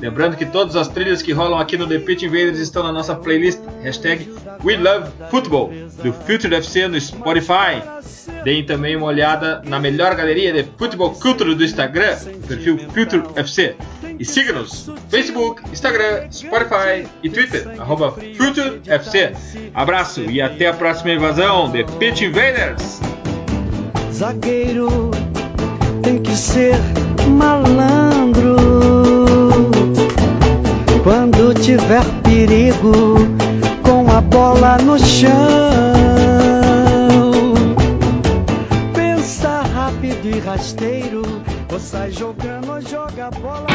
[0.00, 3.14] Lembrando que todas as trilhas que rolam aqui no The Pitch Invaders estão na nossa
[3.14, 4.28] playlist hashtag
[4.62, 5.72] We Love Football,
[6.02, 7.82] do Future FC no Spotify.
[8.42, 12.16] Deem também uma olhada na melhor galeria de futebol culture do Instagram,
[12.46, 13.76] perfil Future FC.
[14.18, 19.34] E siga-nos no Facebook, Instagram, Spotify e Twitter, arroba FutureFC.
[19.72, 23.00] Abraço e até a próxima invasão de Pitch Invaders!
[24.12, 25.10] Zagueiro
[26.02, 26.76] tem que ser
[27.28, 28.13] malandro.
[31.04, 33.14] Quando tiver perigo
[33.82, 35.30] com a bola no chão,
[38.94, 41.20] pensa rápido e rasteiro.
[41.70, 43.66] Ou sai jogando ou joga bola.